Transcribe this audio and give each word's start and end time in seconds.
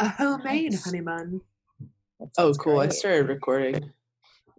A 0.00 0.08
homemade 0.08 0.72
Nice. 0.72 0.84
honey 0.84 1.00
bun. 1.00 1.40
Oh, 2.20 2.28
sounds 2.36 2.58
cool. 2.58 2.78
I 2.78 2.88
started 2.88 3.28
recording. 3.28 3.92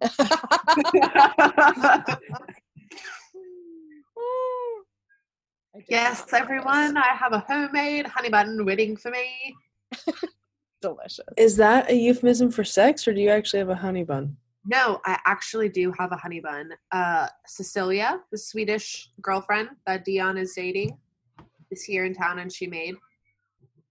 Yes, 5.88 6.24
everyone. 6.32 6.96
I 6.96 7.14
have 7.18 7.32
a 7.32 7.44
homemade 7.48 8.06
honey 8.06 8.28
bun 8.28 8.64
waiting 8.64 8.96
for 8.96 9.10
me. 9.10 9.54
Delicious. 10.82 11.20
Is 11.36 11.56
that 11.56 11.90
a 11.90 11.94
euphemism 11.94 12.50
for 12.50 12.64
sex, 12.64 13.06
or 13.06 13.14
do 13.14 13.20
you 13.20 13.30
actually 13.30 13.60
have 13.60 13.68
a 13.68 13.74
honey 13.74 14.04
bun? 14.04 14.36
No, 14.64 15.00
I 15.06 15.18
actually 15.26 15.68
do 15.68 15.92
have 15.98 16.12
a 16.12 16.16
honey 16.16 16.40
bun. 16.40 16.70
Uh, 16.92 17.28
Cecilia, 17.46 18.20
the 18.30 18.38
Swedish 18.38 19.10
girlfriend 19.20 19.70
that 19.86 20.04
Dion 20.04 20.36
is 20.36 20.52
dating, 20.54 20.98
is 21.70 21.82
here 21.82 22.04
in 22.04 22.14
town 22.14 22.40
and 22.40 22.52
she 22.52 22.66
made 22.66 22.94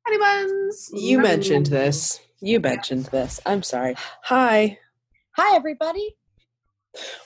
honey 0.10 0.18
buns. 0.18 0.90
You 0.94 1.20
mentioned 1.20 1.68
Ooh. 1.68 1.72
this. 1.72 2.20
You 2.42 2.60
mentioned 2.60 3.06
this. 3.06 3.40
I'm 3.46 3.62
sorry. 3.62 3.96
Hi. 4.24 4.80
Hi, 5.36 5.56
everybody. 5.56 6.16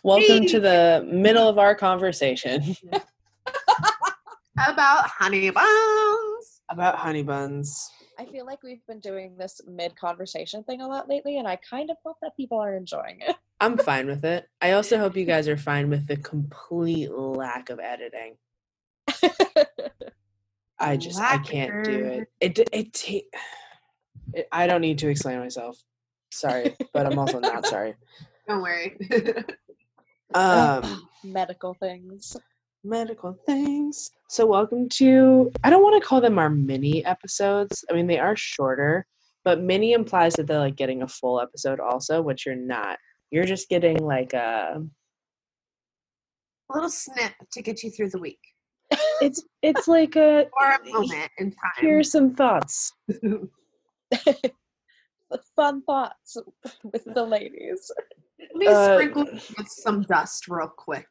Welcome 0.04 0.42
Hey. 0.44 0.48
to 0.50 0.60
the 0.60 1.08
middle 1.10 1.48
of 1.48 1.58
our 1.58 1.76
conversation 1.76 2.76
About 4.68 5.08
honey 5.08 5.50
buns. 5.50 6.62
about 6.70 6.96
honey 6.96 7.24
buns. 7.24 7.90
I 8.20 8.26
feel 8.26 8.46
like 8.46 8.62
we've 8.64 8.86
been 8.88 9.00
doing 9.00 9.36
this 9.38 9.62
mid 9.66 9.96
conversation 9.96 10.64
thing 10.64 10.82
a 10.82 10.88
lot 10.88 11.08
lately, 11.10 11.38
and 11.40 11.48
I 11.48 11.56
kind 11.58 11.90
of 11.90 11.96
hope 12.06 12.18
that 12.22 12.36
people 12.38 12.60
are 12.60 12.76
enjoying 12.76 13.20
it. 13.22 13.36
I'm 13.62 13.78
fine 13.78 14.08
with 14.08 14.26
it. 14.26 14.48
I 14.62 14.72
also 14.74 14.98
hope 15.00 15.16
you 15.16 15.26
guys 15.26 15.48
are 15.48 15.58
fine 15.58 15.90
with 15.90 16.06
the 16.06 16.18
complete 16.18 17.12
lack 17.12 17.70
of 17.70 17.80
editing. 17.80 18.36
I 20.80 20.98
just 20.98 21.20
I 21.20 21.38
can't 21.38 21.84
do 21.84 22.06
it. 22.06 22.28
It 22.42 22.70
it, 22.72 22.94
ta- 22.94 23.40
it 24.34 24.48
I 24.52 24.68
don't 24.68 24.82
need 24.82 24.98
to 25.00 25.08
explain 25.10 25.40
myself. 25.40 25.78
Sorry, 26.32 26.76
but 26.94 27.06
I'm 27.06 27.20
also 27.20 27.40
not 27.40 27.66
sorry. 27.66 27.96
Don't 28.48 28.62
worry. 28.62 28.98
Um 30.34 31.08
Medical 31.24 31.74
things. 31.76 32.36
medical 32.84 33.38
things. 33.46 34.12
So 34.30 34.46
welcome 34.46 34.90
to 34.90 35.52
I 35.64 35.70
don't 35.70 35.84
want 35.84 36.02
to 36.02 36.06
call 36.08 36.20
them 36.20 36.38
our 36.40 36.50
mini 36.50 37.06
episodes. 37.06 37.86
I 37.90 37.94
mean 37.94 38.08
they 38.08 38.20
are 38.20 38.36
shorter, 38.36 39.06
but 39.46 39.62
mini 39.62 39.94
implies 39.94 40.34
that 40.34 40.48
they're 40.48 40.60
like 40.60 40.76
getting 40.76 41.04
a 41.04 41.08
full 41.08 41.40
episode 41.40 41.80
also, 41.80 42.22
which 42.22 42.46
you're 42.46 42.56
not. 42.56 42.98
You're 43.32 43.46
just 43.46 43.70
getting 43.70 43.98
like 43.98 44.34
a 44.34 44.82
a 46.70 46.74
little 46.74 46.90
snip 46.90 47.34
to 47.52 47.62
get 47.62 47.84
you 47.84 47.92
through 47.92 48.10
the 48.10 48.20
week 48.20 48.40
it's 49.22 49.44
it's 49.62 49.88
like 49.88 50.16
a 50.16 50.48
or 50.60 50.72
a 50.72 50.80
moment 50.92 51.32
in 51.38 51.52
time. 51.52 51.72
here's 51.78 52.12
some 52.12 52.34
thoughts. 52.36 52.94
Fun 55.56 55.82
thoughts 55.84 56.38
with 56.84 57.04
the 57.14 57.24
ladies. 57.24 57.92
Let 58.40 58.56
me 58.56 58.68
Uh, 58.68 58.94
sprinkle 58.96 59.24
with 59.58 59.68
some 59.68 60.02
dust 60.04 60.48
real 60.48 60.68
quick. 60.68 61.08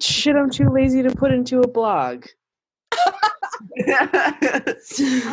Shit, 0.00 0.36
I'm 0.36 0.50
too 0.50 0.68
lazy 0.68 1.02
to 1.02 1.10
put 1.10 1.32
into 1.32 1.60
a 1.60 1.66
blog. 1.68 2.26
I 2.92 4.74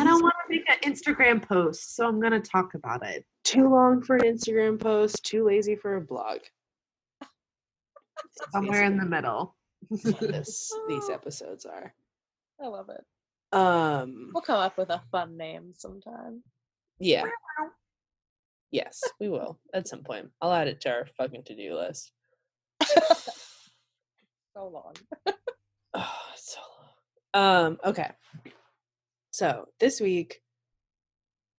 don't 0.04 0.22
want 0.22 0.34
to 0.34 0.48
make 0.48 0.64
an 0.68 0.78
Instagram 0.92 1.42
post, 1.42 1.94
so 1.96 2.06
I'm 2.08 2.20
gonna 2.20 2.40
talk 2.40 2.74
about 2.74 3.06
it. 3.06 3.24
Too 3.44 3.68
long 3.68 4.02
for 4.02 4.16
an 4.16 4.22
Instagram 4.22 4.80
post, 4.80 5.24
too 5.24 5.44
lazy 5.46 5.76
for 5.76 5.96
a 5.96 6.00
blog. 6.00 6.38
Somewhere 8.52 8.84
in 8.84 8.96
the 8.96 9.04
middle. 9.04 9.54
this 10.20 10.72
these 10.88 11.08
episodes 11.10 11.64
are. 11.66 11.92
I 12.62 12.66
love 12.66 12.88
it. 12.90 13.04
Um 13.56 14.30
We'll 14.34 14.42
come 14.42 14.60
up 14.60 14.76
with 14.78 14.90
a 14.90 15.02
fun 15.10 15.36
name 15.36 15.72
sometime. 15.76 16.42
yeah. 16.98 17.24
Yes, 18.70 19.00
we 19.20 19.28
will 19.28 19.60
at 19.72 19.86
some 19.86 20.02
point. 20.02 20.30
I'll 20.40 20.52
add 20.52 20.66
it 20.66 20.80
to 20.80 20.90
our 20.90 21.06
fucking 21.16 21.44
to-do 21.44 21.74
list. 21.76 22.12
So 24.56 24.68
long. 24.68 24.94
Oh, 25.96 26.20
so 26.36 26.60
long. 27.34 27.66
Um, 27.66 27.78
okay. 27.84 28.10
So 29.30 29.66
this 29.78 30.00
week 30.00 30.40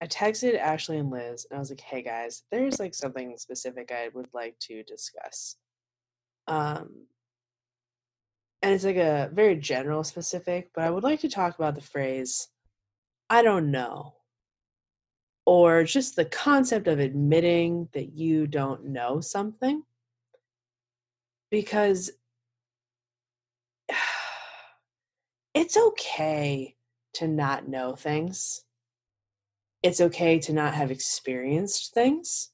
I 0.01 0.07
texted 0.07 0.57
Ashley 0.57 0.97
and 0.97 1.09
Liz 1.09 1.45
and 1.50 1.57
I 1.57 1.59
was 1.59 1.69
like, 1.69 1.79
hey 1.81 2.01
guys, 2.01 2.44
there's 2.51 2.79
like 2.79 2.94
something 2.94 3.38
specific 3.38 3.91
I 3.94 4.09
would 4.13 4.27
like 4.33 4.57
to 4.63 4.83
discuss. 4.83 5.55
Um 6.47 7.07
and 8.65 8.73
it's 8.73 8.83
like 8.83 8.95
a 8.95 9.29
very 9.31 9.55
general 9.55 10.03
specific, 10.03 10.71
but 10.73 10.83
I 10.83 10.89
would 10.89 11.03
like 11.03 11.19
to 11.19 11.29
talk 11.29 11.53
about 11.53 11.75
the 11.75 11.81
phrase 11.81 12.47
I 13.29 13.43
don't 13.43 13.69
know. 13.69 14.15
Or 15.45 15.83
just 15.83 16.15
the 16.15 16.25
concept 16.25 16.87
of 16.87 16.97
admitting 16.97 17.89
that 17.93 18.13
you 18.13 18.47
don't 18.47 18.85
know 18.85 19.21
something. 19.21 19.83
Because 21.51 22.09
it's 25.53 25.77
okay 25.77 26.75
to 27.13 27.27
not 27.27 27.67
know 27.67 27.95
things. 27.95 28.63
It's 29.83 30.01
okay 30.01 30.39
to 30.39 30.53
not 30.53 30.73
have 30.73 30.89
experienced 30.89 31.93
things. 31.93 32.49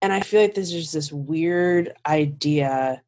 And 0.00 0.10
I 0.10 0.20
feel 0.20 0.40
like 0.40 0.54
there's 0.54 0.72
just 0.72 0.94
this 0.94 1.12
weird 1.12 1.92
idea 2.06 3.02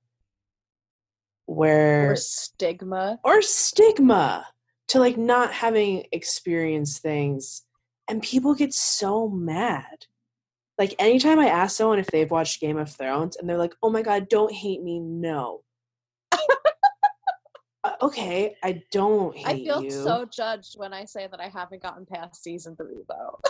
where 1.51 2.13
Or 2.13 2.17
stigma. 2.17 3.19
or 3.25 3.43
stigma 3.43 4.47
to 4.89 5.01
like 5.01 5.17
not 5.17 5.53
having 5.53 6.07
experienced 6.13 7.03
things 7.03 7.63
and 8.09 8.23
people 8.23 8.55
get 8.55 8.73
so 8.73 9.29
mad 9.29 10.07
like 10.79 10.95
anytime 11.01 11.41
i 11.41 11.49
ask 11.49 11.77
someone 11.77 11.99
if 11.99 12.07
they've 12.07 12.31
watched 12.31 12.61
game 12.61 12.79
of 12.79 12.89
thrones 12.89 13.37
and 13.37 13.49
they're 13.49 13.59
like 13.59 13.75
oh 13.83 13.91
my 13.91 14.01
god 14.03 14.29
don't 14.29 14.53
hate 14.53 14.81
me 14.83 15.01
no 15.01 15.63
Uh, 17.83 17.93
okay 18.03 18.55
i 18.63 18.81
don't 18.93 19.35
hate 19.37 19.47
I 19.47 19.55
feel 19.65 19.83
you 19.83 19.91
so 19.91 20.27
judged 20.31 20.75
when 20.77 20.93
I 20.93 21.05
say 21.07 21.27
that 21.31 21.41
I 21.41 21.49
haven't 21.49 21.83
gotten 21.83 22.05
past 22.05 22.43
season 22.45 22.77
three, 22.77 23.03
though. 23.09 23.41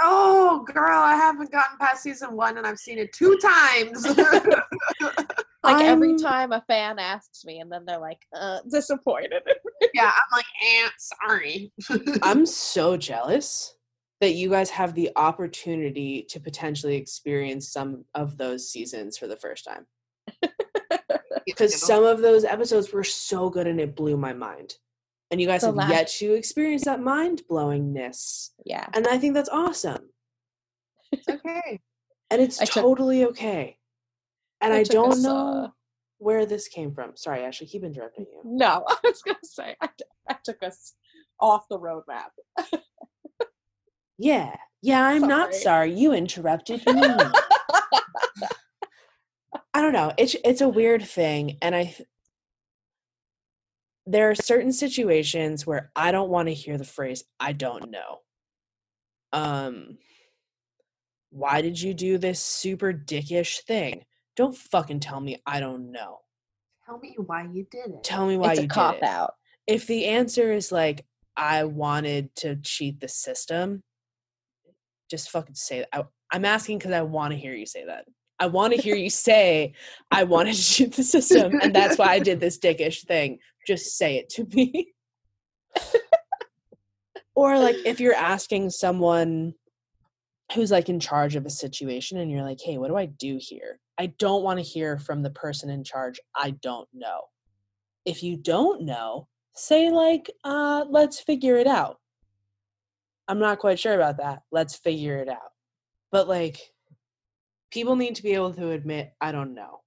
Oh, 0.00 0.64
girl, 0.72 1.00
I 1.02 1.16
haven't 1.16 1.50
gotten 1.50 1.76
past 1.78 2.04
season 2.04 2.36
one 2.36 2.58
and 2.58 2.66
I've 2.66 2.78
seen 2.78 2.98
it 2.98 3.12
two 3.12 3.36
times. 3.38 4.06
Like 5.66 5.84
every 5.84 6.08
I'm- 6.10 6.18
time 6.18 6.52
a 6.52 6.62
fan 6.68 6.98
asks 6.98 7.44
me, 7.44 7.60
and 7.60 7.70
then 7.70 7.84
they're 7.86 7.98
like, 7.98 8.20
uh, 8.34 8.60
disappointed. 8.70 9.42
yeah, 9.94 10.10
I'm 10.10 10.32
like, 10.32 10.44
eh, 10.64 10.88
sorry. 10.98 11.72
i'm 12.22 12.46
so 12.46 12.96
jealous 12.96 13.74
that 14.20 14.32
you 14.34 14.48
guys 14.48 14.70
have 14.70 14.94
the 14.94 15.10
opportunity 15.16 16.22
to 16.30 16.40
potentially 16.40 16.96
experience 16.96 17.68
some 17.70 18.04
of 18.14 18.38
those 18.38 18.70
seasons 18.70 19.18
for 19.18 19.26
the 19.26 19.36
first 19.36 19.64
time 19.66 19.84
because 21.44 21.78
some 21.80 22.02
of 22.04 22.20
those 22.22 22.44
episodes 22.44 22.92
were 22.92 23.04
so 23.04 23.50
good 23.50 23.66
and 23.66 23.78
it 23.80 23.94
blew 23.94 24.16
my 24.16 24.32
mind 24.32 24.74
and 25.30 25.40
you 25.40 25.46
guys 25.46 25.60
The 25.60 25.66
have 25.68 25.76
last- 25.76 25.90
yet 25.90 26.08
to 26.08 26.32
experience 26.34 26.84
that 26.84 27.00
mind-blowingness 27.02 28.50
yeah. 28.64 28.86
and 28.94 29.06
i 29.06 29.18
think 29.18 29.34
that's 29.34 29.48
awesome 29.50 30.08
It's 31.12 31.28
okay. 31.28 31.80
and 32.30 32.40
it's 32.40 32.60
I 32.60 32.64
took- 32.64 32.82
totally 32.84 33.24
okay 33.26 33.76
and 34.60 34.72
I 34.72 34.82
don't 34.82 35.12
us, 35.12 35.22
know 35.22 35.64
uh, 35.64 35.68
where 36.18 36.46
this 36.46 36.68
came 36.68 36.92
from. 36.92 37.12
Sorry 37.16 37.42
ashley 37.42 37.66
keep 37.66 37.84
interrupting 37.84 38.26
you. 38.32 38.40
No, 38.44 38.84
I 38.88 38.96
was 39.04 39.22
gonna 39.22 39.38
say 39.42 39.76
I, 39.80 39.88
I, 40.28 40.36
took 40.44 40.62
us 40.62 40.94
off 41.40 41.66
the 41.68 41.78
roadmap. 41.78 42.30
yeah 44.18 44.54
yeah 44.82 45.06
i'm 45.06 45.22
not 45.22 45.52
Sorry. 45.52 45.62
sorry 45.62 45.94
you 45.98 46.12
interrupted 46.12 46.84
me. 46.86 47.02
I 49.74 49.82
don't 49.82 49.92
know 49.92 50.12
it's 50.16 50.34
it's 50.44 50.62
a 50.62 50.68
weird 50.68 51.04
thing 51.04 51.58
and 51.60 51.74
i 51.76 51.94
there 54.06 54.30
are 54.30 54.34
certain 54.34 54.72
situations 54.72 55.66
where 55.66 55.90
i 55.94 56.12
don't 56.12 56.30
want 56.30 56.48
to 56.48 56.54
hear 56.54 56.78
the 56.78 56.84
phrase 56.84 57.24
i 57.38 57.52
don't 57.52 57.90
know. 57.90 58.18
Um 59.32 59.98
why 61.30 61.60
did 61.60 61.78
you 61.78 61.92
do 61.92 62.16
this 62.16 62.40
super 62.40 62.92
dickish 62.94 63.58
thing 63.64 64.04
don't 64.36 64.56
fucking 64.56 65.00
tell 65.00 65.20
me 65.20 65.40
i 65.46 65.60
don't 65.60 65.90
know. 65.90 66.18
Tell 66.84 66.98
me 66.98 67.16
why 67.26 67.42
you 67.52 67.66
did 67.70 67.86
it. 67.90 68.04
tell 68.04 68.26
me 68.26 68.36
why 68.36 68.52
it's 68.52 68.60
you 68.60 68.64
a 68.64 68.68
did 68.68 68.70
cop 68.70 68.96
it. 68.96 69.02
out. 69.02 69.34
if 69.66 69.86
the 69.86 70.06
answer 70.06 70.52
is 70.52 70.70
like 70.70 71.04
i 71.36 71.64
wanted 71.64 72.34
to 72.36 72.56
cheat 72.56 73.00
the 73.00 73.08
system 73.08 73.82
just 75.10 75.30
fucking 75.30 75.54
say 75.54 75.80
that. 75.80 75.88
I, 75.92 76.04
i'm 76.32 76.44
asking 76.44 76.78
because 76.78 76.92
i 76.92 77.02
want 77.02 77.32
to 77.32 77.38
hear 77.38 77.54
you 77.54 77.66
say 77.66 77.84
that. 77.86 78.04
I 78.38 78.48
want 78.48 78.74
to 78.74 78.80
hear 78.80 78.96
you 78.96 79.08
say 79.10 79.72
i 80.10 80.22
wanted 80.24 80.54
to 80.54 80.62
cheat 80.62 80.94
the 80.94 81.02
system 81.02 81.58
and 81.62 81.74
that's 81.74 81.96
why 81.98 82.08
i 82.08 82.18
did 82.18 82.38
this 82.40 82.58
dickish 82.58 83.04
thing. 83.06 83.38
Just 83.66 83.96
say 83.96 84.16
it 84.18 84.28
to 84.30 84.44
me. 84.54 84.92
Or 87.36 87.58
like 87.58 87.76
if 87.84 88.00
you're 88.00 88.14
asking 88.14 88.70
someone 88.70 89.52
who's 90.54 90.70
like 90.70 90.88
in 90.88 91.00
charge 91.00 91.36
of 91.36 91.46
a 91.46 91.50
situation 91.50 92.18
and 92.18 92.30
you're 92.30 92.44
like 92.44 92.60
hey 92.62 92.78
what 92.78 92.88
do 92.88 92.96
i 92.96 93.06
do 93.06 93.38
here 93.40 93.78
i 93.98 94.06
don't 94.18 94.42
want 94.42 94.58
to 94.58 94.64
hear 94.64 94.98
from 94.98 95.22
the 95.22 95.30
person 95.30 95.70
in 95.70 95.82
charge 95.82 96.20
i 96.36 96.50
don't 96.62 96.88
know 96.92 97.20
if 98.04 98.22
you 98.22 98.36
don't 98.36 98.82
know 98.82 99.26
say 99.54 99.90
like 99.90 100.30
uh 100.44 100.84
let's 100.88 101.18
figure 101.20 101.56
it 101.56 101.66
out 101.66 101.98
I'm 103.28 103.38
not 103.38 103.58
quite 103.58 103.78
sure 103.78 103.94
about 103.94 104.18
that. 104.18 104.42
Let's 104.52 104.76
figure 104.76 105.18
it 105.18 105.28
out. 105.28 105.52
But 106.12 106.28
like, 106.28 106.60
people 107.72 107.96
need 107.96 108.14
to 108.16 108.22
be 108.22 108.32
able 108.32 108.54
to 108.54 108.70
admit, 108.70 109.12
I 109.20 109.32
don't 109.32 109.54
know. 109.54 109.80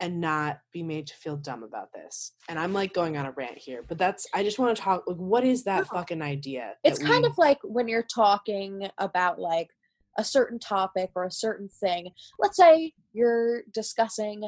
And 0.00 0.20
not 0.20 0.60
be 0.72 0.82
made 0.82 1.06
to 1.06 1.14
feel 1.14 1.36
dumb 1.36 1.62
about 1.62 1.90
this. 1.94 2.32
And 2.50 2.58
I'm 2.58 2.74
like 2.74 2.92
going 2.92 3.16
on 3.16 3.24
a 3.24 3.30
rant 3.30 3.56
here, 3.56 3.82
but 3.88 3.96
that's, 3.96 4.26
I 4.34 4.42
just 4.42 4.58
want 4.58 4.76
to 4.76 4.82
talk, 4.82 5.04
like, 5.06 5.16
what 5.16 5.42
is 5.42 5.64
that 5.64 5.86
fucking 5.86 6.20
idea? 6.20 6.74
it's 6.84 6.98
kind 6.98 7.22
we- 7.22 7.28
of 7.30 7.38
like 7.38 7.58
when 7.64 7.88
you're 7.88 8.02
talking 8.02 8.88
about 8.98 9.38
like 9.40 9.70
a 10.18 10.24
certain 10.24 10.58
topic 10.58 11.10
or 11.14 11.24
a 11.24 11.30
certain 11.30 11.68
thing 11.68 12.08
let's 12.38 12.56
say 12.56 12.92
you're 13.12 13.62
discussing 13.72 14.42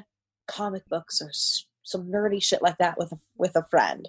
comic 0.46 0.82
books 0.88 1.20
or 1.20 1.28
s- 1.28 1.66
some 1.82 2.10
nerdy 2.10 2.42
shit 2.42 2.62
like 2.62 2.78
that 2.78 2.96
with 2.98 3.12
a, 3.12 3.18
with 3.36 3.54
a 3.54 3.64
friend 3.70 4.08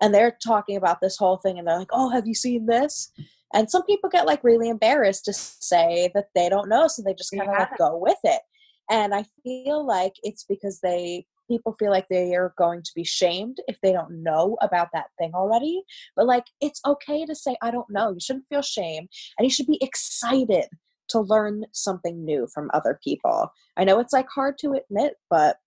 and 0.00 0.12
they're 0.12 0.36
talking 0.44 0.76
about 0.76 1.00
this 1.00 1.16
whole 1.16 1.36
thing 1.36 1.58
and 1.58 1.66
they're 1.68 1.78
like 1.78 1.90
oh 1.92 2.10
have 2.10 2.26
you 2.26 2.34
seen 2.34 2.66
this 2.66 3.12
and 3.54 3.70
some 3.70 3.84
people 3.84 4.10
get 4.10 4.26
like 4.26 4.42
really 4.42 4.68
embarrassed 4.68 5.24
to 5.24 5.32
say 5.32 6.10
that 6.14 6.26
they 6.34 6.48
don't 6.48 6.68
know 6.68 6.88
so 6.88 7.02
they 7.02 7.14
just 7.14 7.30
kind 7.30 7.48
of 7.48 7.56
like 7.56 7.78
go 7.78 7.96
with 7.96 8.18
it 8.24 8.42
and 8.90 9.14
i 9.14 9.24
feel 9.42 9.84
like 9.86 10.14
it's 10.22 10.44
because 10.44 10.80
they 10.80 11.24
people 11.48 11.76
feel 11.78 11.90
like 11.90 12.06
they 12.08 12.34
are 12.34 12.52
going 12.58 12.82
to 12.82 12.90
be 12.94 13.04
shamed 13.04 13.58
if 13.68 13.80
they 13.80 13.92
don't 13.92 14.22
know 14.22 14.56
about 14.62 14.88
that 14.92 15.06
thing 15.16 15.30
already. 15.32 15.80
But 16.16 16.26
like 16.26 16.44
it's 16.60 16.80
okay 16.84 17.24
to 17.24 17.34
say 17.34 17.56
i 17.62 17.70
don't 17.70 17.88
know. 17.88 18.10
You 18.10 18.20
shouldn't 18.20 18.48
feel 18.48 18.62
shame. 18.62 19.06
And 19.38 19.44
you 19.44 19.50
should 19.50 19.68
be 19.68 19.78
excited 19.80 20.66
to 21.10 21.20
learn 21.20 21.64
something 21.72 22.24
new 22.24 22.48
from 22.52 22.68
other 22.74 22.98
people. 23.02 23.52
I 23.76 23.84
know 23.84 24.00
it's 24.00 24.12
like 24.12 24.26
hard 24.28 24.58
to 24.58 24.72
admit 24.72 25.14
but 25.30 25.58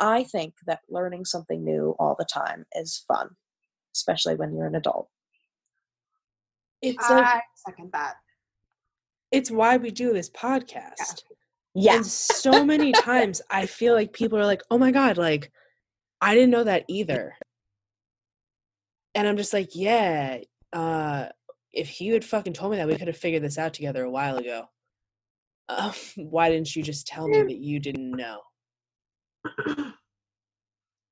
i 0.00 0.24
think 0.24 0.54
that 0.66 0.80
learning 0.88 1.24
something 1.24 1.64
new 1.64 1.94
all 1.98 2.16
the 2.18 2.24
time 2.24 2.64
is 2.74 3.04
fun 3.06 3.30
especially 3.94 4.34
when 4.34 4.54
you're 4.54 4.66
an 4.66 4.74
adult. 4.74 5.08
It's 6.80 7.08
like, 7.08 7.24
I 7.24 7.40
second 7.54 7.90
that. 7.92 8.14
it's 9.30 9.50
why 9.50 9.76
we 9.76 9.90
do 9.90 10.12
this 10.12 10.30
podcast. 10.30 10.94
yeah 10.98 11.36
And 11.74 12.06
so 12.06 12.64
many 12.64 12.92
times 12.92 13.40
I 13.50 13.66
feel 13.66 13.94
like 13.94 14.12
people 14.12 14.38
are 14.38 14.44
like, 14.44 14.62
oh 14.70 14.78
my 14.78 14.90
God, 14.90 15.16
like, 15.16 15.50
I 16.20 16.34
didn't 16.34 16.50
know 16.50 16.64
that 16.64 16.84
either. 16.88 17.34
And 19.14 19.26
I'm 19.26 19.36
just 19.36 19.52
like, 19.52 19.70
yeah, 19.74 20.38
uh, 20.72 21.26
if 21.72 22.00
you 22.00 22.12
had 22.12 22.24
fucking 22.24 22.52
told 22.52 22.72
me 22.72 22.78
that, 22.78 22.86
we 22.86 22.96
could 22.96 23.08
have 23.08 23.16
figured 23.16 23.42
this 23.42 23.58
out 23.58 23.74
together 23.74 24.04
a 24.04 24.10
while 24.10 24.36
ago. 24.36 24.66
Uh, 25.68 25.92
why 26.16 26.50
didn't 26.50 26.74
you 26.76 26.82
just 26.82 27.06
tell 27.06 27.28
me 27.28 27.42
that 27.42 27.58
you 27.58 27.80
didn't 27.80 28.10
know? 28.10 28.40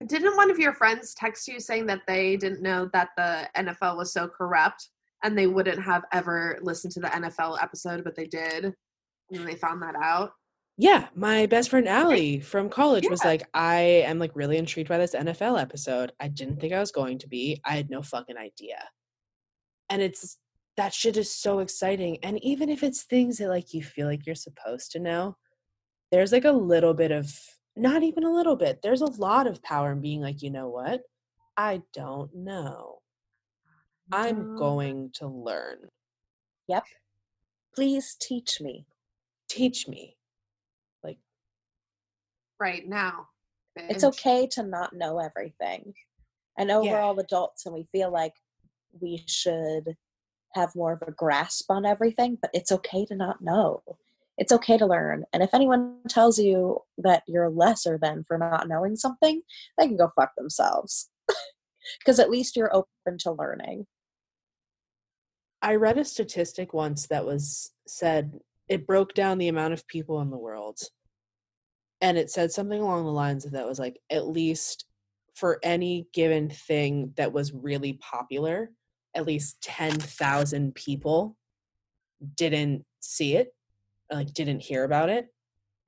Didn't 0.07 0.37
one 0.37 0.51
of 0.51 0.59
your 0.59 0.73
friends 0.73 1.13
text 1.13 1.47
you 1.47 1.61
saying 1.61 1.85
that 1.89 2.01
they 2.07 2.39
didn't 2.39 2.63
know 2.63 2.89
that 2.95 3.11
the 3.19 3.47
NFL 3.55 3.99
was 3.99 4.15
so 4.15 4.27
corrupt 4.29 4.89
and 5.23 5.37
they 5.37 5.47
wouldn't 5.47 5.83
have 5.83 6.05
ever 6.13 6.59
listened 6.63 6.95
to 6.95 7.01
the 7.01 7.09
NFL 7.09 7.63
episode, 7.63 8.03
but 8.03 8.17
they 8.17 8.25
did? 8.25 8.73
And 9.31 9.47
they 9.47 9.57
found 9.57 9.83
that 9.83 9.95
out. 10.03 10.31
Yeah, 10.81 11.09
my 11.15 11.45
best 11.45 11.69
friend 11.69 11.87
Allie 11.87 12.41
from 12.41 12.71
college 12.71 13.07
was 13.11 13.23
like, 13.23 13.43
I 13.53 13.81
am 13.81 14.19
like 14.19 14.35
really 14.35 14.57
intrigued 14.57 14.89
by 14.89 14.97
this 14.97 15.15
NFL 15.15 15.61
episode. 15.61 16.13
I 16.21 16.29
didn't 16.29 16.59
think 16.59 16.73
I 16.73 16.81
was 16.81 16.91
going 16.91 17.19
to 17.19 17.29
be. 17.29 17.61
I 17.67 17.77
had 17.77 17.91
no 17.91 18.01
fucking 18.03 18.39
idea. 18.39 18.83
And 19.91 20.01
it's 20.01 20.39
that 20.79 20.95
shit 20.95 21.19
is 21.19 21.31
so 21.31 21.59
exciting. 21.59 22.19
And 22.23 22.43
even 22.43 22.71
if 22.71 22.83
it's 22.83 23.03
things 23.03 23.37
that 23.39 23.51
like 23.51 23.75
you 23.75 23.83
feel 23.83 24.07
like 24.07 24.25
you're 24.25 24.35
supposed 24.35 24.93
to 24.93 25.01
know, 25.01 25.37
there's 26.11 26.33
like 26.33 26.47
a 26.47 26.53
little 26.53 26.95
bit 26.95 27.11
of 27.11 27.31
not 27.77 28.03
even 28.03 28.25
a 28.25 28.33
little 28.33 28.57
bit. 28.57 28.81
There's 28.83 29.03
a 29.03 29.21
lot 29.21 29.47
of 29.47 29.63
power 29.63 29.93
in 29.93 30.01
being 30.01 30.23
like, 30.23 30.41
you 30.41 30.51
know 30.51 30.69
what? 30.69 31.03
I 31.59 31.83
don't 31.93 32.35
know. 32.35 33.01
I'm 34.11 34.57
going 34.57 35.11
to 35.15 35.29
learn. 35.29 35.77
Yep. 36.69 36.85
Please 37.75 38.17
teach 38.19 38.63
me 38.63 38.87
Teach 39.51 39.89
me. 39.89 40.17
Like 42.61 42.69
right 42.75 42.89
now. 42.89 43.29
it's 43.77 44.05
okay 44.05 44.47
to 44.49 44.63
not 44.63 44.93
know 44.93 45.19
everything 45.19 45.95
i 46.59 46.65
know 46.65 46.83
Yeah. 46.83 46.93
we're 46.93 47.01
all 47.01 47.19
adults 47.19 47.65
and 47.67 47.75
we 47.75 47.89
feel 47.93 48.11
like 48.13 48.35
we 49.01 49.23
should 49.27 49.97
have 50.55 50.75
more 50.75 50.93
of 50.93 51.03
a 51.07 51.13
grasp 51.13 51.71
on 51.71 51.87
everything 51.87 52.37
but 52.41 52.51
it's 52.53 52.73
okay 52.73 53.07
to 53.07 53.15
not 53.15 53.41
know 53.41 53.83
it's 54.37 54.53
okay 54.53 54.77
to 54.77 54.87
learn 54.87 55.25
and 55.33 55.43
if 55.43 55.55
anyone 55.55 56.01
tells 56.09 56.39
you 56.39 56.81
that 56.99 57.23
you're 57.27 57.49
lesser 57.51 57.99
than 58.01 58.25
for 58.25 58.37
not 58.37 58.69
knowing 58.69 58.97
something 58.97 59.43
they 59.79 59.87
can 59.87 59.97
go 59.97 60.11
fuck 60.17 60.33
themselves 60.37 61.09
because 62.01 62.19
at 62.19 62.31
least 62.31 62.57
you're 62.57 62.75
open 62.75 63.17
to 63.19 63.31
learning 63.33 63.87
I 65.63 65.75
read 65.75 65.99
a 65.99 66.05
statistic 66.05 66.73
once 66.73 67.07
that 67.09 67.27
was 67.27 67.71
said 67.87 68.41
it 68.69 68.87
broke 68.87 69.13
down 69.15 69.39
the 69.39 69.49
amount 69.49 69.75
of 69.75 69.87
people 69.87 70.21
in 70.23 70.31
the 70.31 70.39
world. 70.39 70.79
And 72.01 72.17
it 72.17 72.31
said 72.31 72.51
something 72.51 72.81
along 72.81 73.05
the 73.05 73.13
lines 73.13 73.45
of 73.45 73.53
that 73.53 73.67
was 73.67 73.79
like 73.79 74.01
at 74.11 74.27
least 74.27 74.87
for 75.35 75.59
any 75.63 76.07
given 76.13 76.49
thing 76.49 77.13
that 77.17 77.33
was 77.33 77.53
really 77.53 77.95
popular, 77.95 78.71
at 79.15 79.27
least 79.27 79.61
10,000 79.63 80.75
people 80.75 81.37
didn't 82.37 82.85
see 83.01 83.37
it, 83.37 83.55
like 84.11 84.33
didn't 84.33 84.61
hear 84.61 84.85
about 84.85 85.09
it 85.09 85.29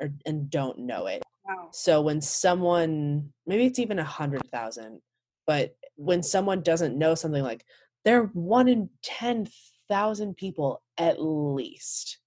or 0.01 0.11
and 0.27 0.51
don't 0.51 0.79
know 0.79 1.07
it. 1.07 1.23
Wow. 1.45 1.69
So 1.73 2.03
when 2.03 2.21
someone, 2.21 3.33
maybe 3.47 3.67
it's 3.67 3.79
even 3.79 3.99
a 3.99 4.05
hundred 4.05 4.43
thousand, 4.51 5.01
but 5.47 5.77
when 5.97 6.23
someone 6.23 6.63
doesn't 6.63 6.99
know 6.99 7.15
something 7.15 7.43
like 7.43 7.65
they're 8.05 8.25
one 8.25 8.69
in 8.69 8.91
ten 9.03 9.49
thousand 9.89 10.37
people 10.37 10.83
at 10.99 11.17
least. 11.21 12.19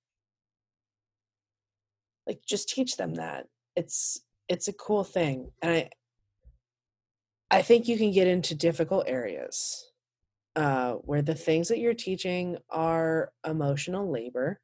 Like 2.27 2.41
just 2.47 2.69
teach 2.69 2.97
them 2.97 3.15
that. 3.15 3.47
It's 3.75 4.22
it's 4.48 4.68
a 4.68 4.74
cool 4.74 5.04
thing. 5.04 5.51
And 5.62 5.72
I 5.72 5.89
I 7.51 7.62
think 7.62 7.88
you 7.88 7.98
can 7.98 8.12
get 8.12 8.27
into 8.27 8.56
difficult 8.56 9.06
areas 9.07 9.92
uh 10.56 10.94
where 10.94 11.22
the 11.22 11.36
things 11.36 11.68
that 11.68 11.80
you're 11.80 11.94
teaching 11.94 12.57
are 12.69 13.31
emotional 13.45 14.10
labor 14.10 14.60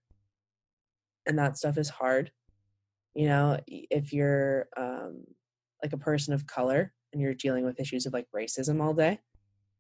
and 1.25 1.37
that 1.37 1.57
stuff 1.57 1.77
is 1.77 1.89
hard 1.89 2.31
you 3.13 3.27
know 3.27 3.59
if 3.67 4.13
you're 4.13 4.67
um 4.77 5.23
like 5.83 5.93
a 5.93 5.97
person 5.97 6.33
of 6.33 6.47
color 6.47 6.93
and 7.11 7.21
you're 7.21 7.33
dealing 7.33 7.65
with 7.65 7.79
issues 7.79 8.05
of 8.05 8.13
like 8.13 8.27
racism 8.35 8.81
all 8.81 8.93
day 8.93 9.19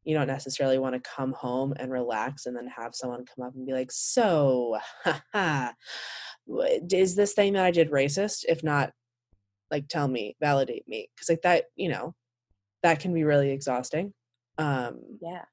you 0.03 0.15
don't 0.15 0.27
necessarily 0.27 0.79
want 0.79 0.95
to 0.95 1.09
come 1.09 1.31
home 1.33 1.73
and 1.77 1.91
relax 1.91 2.45
and 2.45 2.55
then 2.55 2.67
have 2.67 2.93
someone 2.93 3.23
come 3.25 3.45
up 3.45 3.55
and 3.55 3.65
be 3.65 3.73
like 3.73 3.91
so 3.91 4.77
is 6.91 7.15
this 7.15 7.33
thing 7.33 7.53
that 7.53 7.65
i 7.65 7.71
did 7.71 7.91
racist 7.91 8.43
if 8.47 8.63
not 8.63 8.91
like 9.71 9.87
tell 9.87 10.07
me 10.07 10.35
validate 10.41 10.87
me 10.87 11.09
because 11.15 11.29
like 11.29 11.41
that 11.41 11.65
you 11.75 11.89
know 11.89 12.13
that 12.83 12.99
can 12.99 13.13
be 13.13 13.23
really 13.23 13.51
exhausting 13.51 14.13
um 14.57 14.99
yeah. 15.21 15.43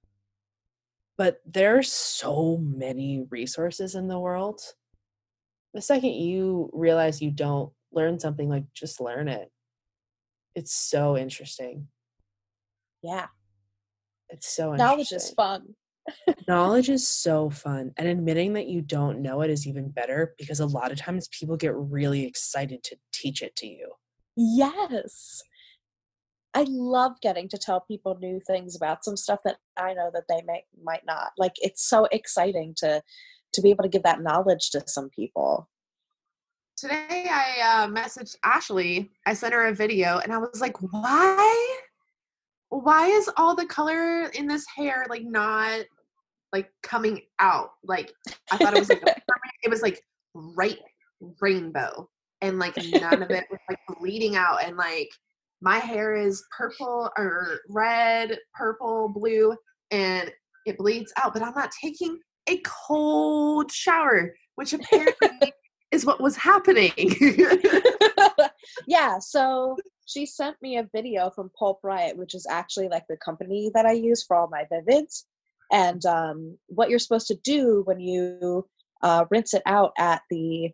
but 1.17 1.41
there 1.47 1.79
are 1.79 1.83
so 1.83 2.59
many 2.59 3.27
resources 3.31 3.95
in 3.95 4.09
the 4.09 4.19
world. 4.19 4.61
The 5.75 5.83
second 5.83 6.13
you 6.13 6.71
realize 6.73 7.23
you 7.23 7.31
don't 7.31 7.73
learn 7.93 8.19
something 8.19 8.49
like 8.49 8.65
just 8.75 9.01
learn 9.01 9.29
it. 9.29 9.51
It's 10.55 10.75
so 10.75 11.17
interesting. 11.17 11.89
Yeah. 13.03 13.27
It's 14.29 14.49
so 14.49 14.75
knowledge 14.75 15.13
is 15.13 15.31
fun. 15.31 15.75
Knowledge 16.47 16.89
is 16.99 17.07
so 17.07 17.49
fun 17.51 17.93
and 17.97 18.09
admitting 18.09 18.55
that 18.55 18.67
you 18.67 18.83
don't 18.83 19.23
know 19.23 19.43
it 19.43 19.51
is 19.51 19.67
even 19.67 19.91
better 19.91 20.35
because 20.39 20.61
a 20.61 20.67
lot 20.67 20.91
of 20.91 20.99
times 20.99 21.29
people 21.29 21.57
get 21.57 21.75
really 21.75 22.25
excited 22.27 22.83
to 22.85 22.97
teach 23.13 23.43
it 23.43 23.55
to 23.57 23.67
you 23.67 23.93
Yes. 24.41 25.43
I 26.55 26.65
love 26.69 27.21
getting 27.21 27.49
to 27.49 27.59
tell 27.59 27.81
people 27.81 28.17
new 28.21 28.41
things 28.47 28.77
about 28.77 29.05
some 29.05 29.17
stuff 29.17 29.41
that 29.45 29.57
I 29.77 29.95
know 29.95 30.11
that 30.15 30.25
they 30.29 30.43
may 30.47 30.63
might 30.83 31.05
not. 31.05 31.33
Like 31.37 31.55
it's 31.57 31.89
so 31.89 32.07
exciting 32.13 32.75
to 32.79 33.03
to 33.55 33.61
be 33.61 33.71
able 33.71 33.83
to 33.83 33.89
give 33.89 34.05
that 34.05 34.23
knowledge 34.23 34.71
to 34.71 34.85
some 34.87 35.11
people. 35.11 35.69
Today 36.77 37.27
I 37.29 37.83
uh, 37.83 37.89
messaged 37.89 38.37
Ashley. 38.45 39.11
I 39.27 39.35
sent 39.35 39.55
her 39.55 39.67
a 39.67 39.75
video 39.75 40.19
and 40.19 40.33
I 40.33 40.39
was 40.39 40.61
like, 40.61 40.77
why? 40.93 41.79
Why 42.69 43.09
is 43.09 43.29
all 43.37 43.57
the 43.57 43.67
color 43.67 44.27
in 44.27 44.47
this 44.47 44.67
hair 44.77 45.05
like 45.11 45.25
not 45.25 45.81
like 46.53 46.71
coming 46.85 47.23
out? 47.41 47.71
Like 47.83 48.13
I 48.53 48.57
thought 48.57 48.77
it 48.77 48.79
was 48.79 48.89
like 48.89 49.03
a 49.03 49.17
it 49.65 49.71
was 49.71 49.83
like 49.83 50.01
bright 50.33 50.79
rainbow 51.41 52.09
and 52.41 52.59
like 52.59 52.77
none 52.77 53.23
of 53.23 53.31
it 53.31 53.47
was 53.51 53.61
like 53.69 53.79
bleeding 53.99 54.37
out 54.37 54.65
and 54.65 54.77
like 54.77 55.09
my 55.61 55.79
hair 55.79 56.15
is 56.15 56.45
purple 56.57 57.11
or 57.17 57.61
red, 57.69 58.39
purple, 58.55 59.09
blue, 59.09 59.57
and 59.91 60.31
it 60.67 60.79
bleeds 60.79 61.13
out, 61.17 61.33
but 61.33 61.43
I'm 61.43 61.55
not 61.55 61.73
taking 61.83 62.19
a 62.49 62.61
cold 62.65 63.73
shower, 63.73 64.35
which 64.55 64.73
apparently 64.73 65.53
is 65.91 66.07
what 66.07 66.21
was 66.21 66.37
happening. 66.37 66.93
yeah, 68.87 69.19
so 69.19 69.77
she 70.07 70.27
sent 70.27 70.57
me 70.63 70.79
a 70.79 70.89
video 70.95 71.31
from 71.31 71.51
Pulp 71.59 71.81
Riot, 71.83 72.17
which 72.17 72.35
is 72.35 72.47
actually 72.49 72.89
like 72.89 73.05
the 73.09 73.17
company 73.17 73.71
that 73.75 73.87
I 73.87 73.93
use 73.93 74.23
for 74.23 74.37
all 74.37 74.49
my 74.49 74.65
vivids. 74.73 75.25
And 75.73 76.05
um, 76.07 76.57
what 76.67 76.89
you're 76.89 76.99
supposed 76.99 77.29
to 77.29 77.37
do 77.37 77.83
when 77.85 78.01
you 78.01 78.67
uh, 79.03 79.25
rinse 79.31 79.55
it 79.55 79.63
out 79.67 79.93
at 79.99 80.23
the 80.31 80.71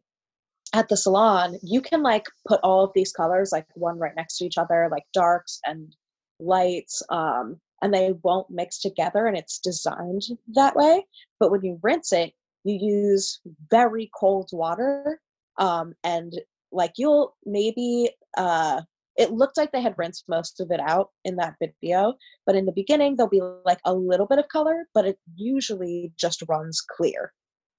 at 0.74 0.88
the 0.88 0.96
salon, 0.96 1.56
you 1.62 1.80
can 1.80 2.02
like 2.02 2.26
put 2.46 2.60
all 2.62 2.84
of 2.84 2.90
these 2.94 3.12
colors 3.12 3.50
like 3.52 3.66
one 3.74 3.98
right 3.98 4.14
next 4.16 4.38
to 4.38 4.44
each 4.44 4.58
other, 4.58 4.88
like 4.90 5.04
darks 5.14 5.60
and 5.64 5.94
lights, 6.40 7.00
um, 7.10 7.60
and 7.80 7.94
they 7.94 8.12
won't 8.24 8.50
mix 8.50 8.80
together, 8.80 9.26
and 9.26 9.36
it's 9.36 9.60
designed 9.60 10.22
that 10.54 10.74
way. 10.74 11.06
But 11.38 11.52
when 11.52 11.62
you 11.62 11.78
rinse 11.82 12.12
it, 12.12 12.32
you 12.64 12.78
use 12.80 13.40
very 13.70 14.10
cold 14.18 14.50
water, 14.52 15.20
um, 15.58 15.94
and 16.02 16.32
like 16.72 16.94
you'll 16.96 17.36
maybe 17.46 18.10
uh, 18.36 18.82
it 19.16 19.30
looked 19.30 19.56
like 19.56 19.70
they 19.70 19.82
had 19.82 19.94
rinsed 19.96 20.24
most 20.28 20.60
of 20.60 20.72
it 20.72 20.80
out 20.80 21.10
in 21.24 21.36
that 21.36 21.54
video, 21.60 22.14
but 22.46 22.56
in 22.56 22.66
the 22.66 22.72
beginning 22.72 23.14
there'll 23.14 23.30
be 23.30 23.42
like 23.64 23.80
a 23.84 23.94
little 23.94 24.26
bit 24.26 24.40
of 24.40 24.48
color, 24.48 24.88
but 24.92 25.06
it 25.06 25.18
usually 25.36 26.12
just 26.18 26.42
runs 26.48 26.80
clear. 26.80 27.32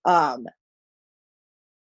Um, 0.05 0.45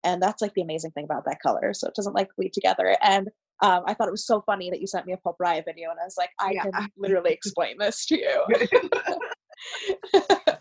and 0.03 0.21
that's 0.21 0.41
like 0.41 0.53
the 0.53 0.61
amazing 0.61 0.91
thing 0.91 1.05
about 1.05 1.25
that 1.25 1.41
color. 1.41 1.73
So 1.73 1.87
it 1.87 1.95
doesn't 1.95 2.15
like 2.15 2.29
bleed 2.35 2.53
together. 2.53 2.95
And 3.01 3.29
um, 3.61 3.83
I 3.85 3.93
thought 3.93 4.07
it 4.07 4.11
was 4.11 4.25
so 4.25 4.41
funny 4.41 4.69
that 4.69 4.79
you 4.79 4.87
sent 4.87 5.05
me 5.05 5.13
a 5.13 5.17
Pulp 5.17 5.35
Riot 5.39 5.65
video, 5.67 5.89
and 5.89 5.99
I 5.99 6.05
was 6.05 6.15
like, 6.17 6.29
I 6.39 6.51
Yeah. 6.53 6.63
can 6.63 6.71
literally 6.97 7.31
explain 7.31 7.77
this 7.77 8.05
to 8.07 8.17
you. 8.17 8.45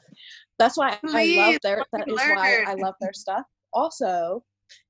That's 0.59 0.77
why 0.77 0.99
I 1.05 1.27
love 1.37 1.57
their. 1.63 1.85
That 1.93 2.09
why 2.09 2.65
I 2.67 2.75
love 2.75 2.95
their 3.01 3.13
stuff. 3.13 3.45
Also, 3.73 4.45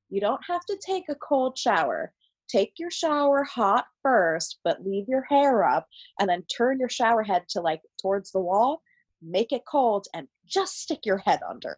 you 0.09 0.21
don't 0.21 0.41
have 0.49 0.65
to 0.67 0.79
take 0.85 1.05
a 1.09 1.15
cold 1.17 1.59
shower. 1.59 2.13
Take 2.49 2.73
your 2.79 2.91
shower 2.91 3.45
hot 3.45 3.85
first, 4.03 4.61
but 4.65 4.83
leave 4.83 5.07
your 5.07 5.25
hair 5.25 5.65
up, 5.65 5.87
and 6.19 6.29
then 6.29 6.45
turn 6.45 6.79
your 6.81 6.89
shower 6.89 7.23
head 7.23 7.43
to 7.51 7.61
like 7.61 7.83
towards 8.01 8.33
the 8.33 8.41
wall. 8.41 8.81
Make 9.21 9.53
it 9.53 9.63
cold, 9.71 10.07
and 10.15 10.27
just 10.47 10.81
stick 10.81 11.01
your 11.05 11.19
head 11.19 11.41
under, 11.47 11.77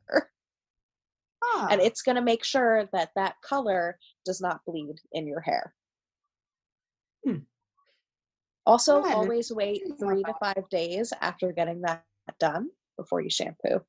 Ah, 1.43 1.69
and 1.71 1.81
it's 1.81 2.03
going 2.03 2.17
to 2.17 2.23
make 2.23 2.45
sure 2.45 2.89
that 2.93 3.11
that 3.17 3.35
color 3.43 3.99
does 4.25 4.41
not 4.41 4.61
bleed 4.67 4.97
in 5.13 5.27
your 5.27 5.41
hair. 5.41 5.75
Hmm. 7.27 7.39
Also, 8.67 9.03
Good. 9.03 9.15
always 9.15 9.51
wait 9.51 9.83
three 9.99 10.23
to 10.23 10.35
five 10.39 10.69
days 10.71 11.13
after 11.21 11.51
getting 11.53 11.81
that 11.83 12.05
done 12.39 12.69
before 12.97 13.21
you 13.21 13.31
shampoo. 13.31 13.81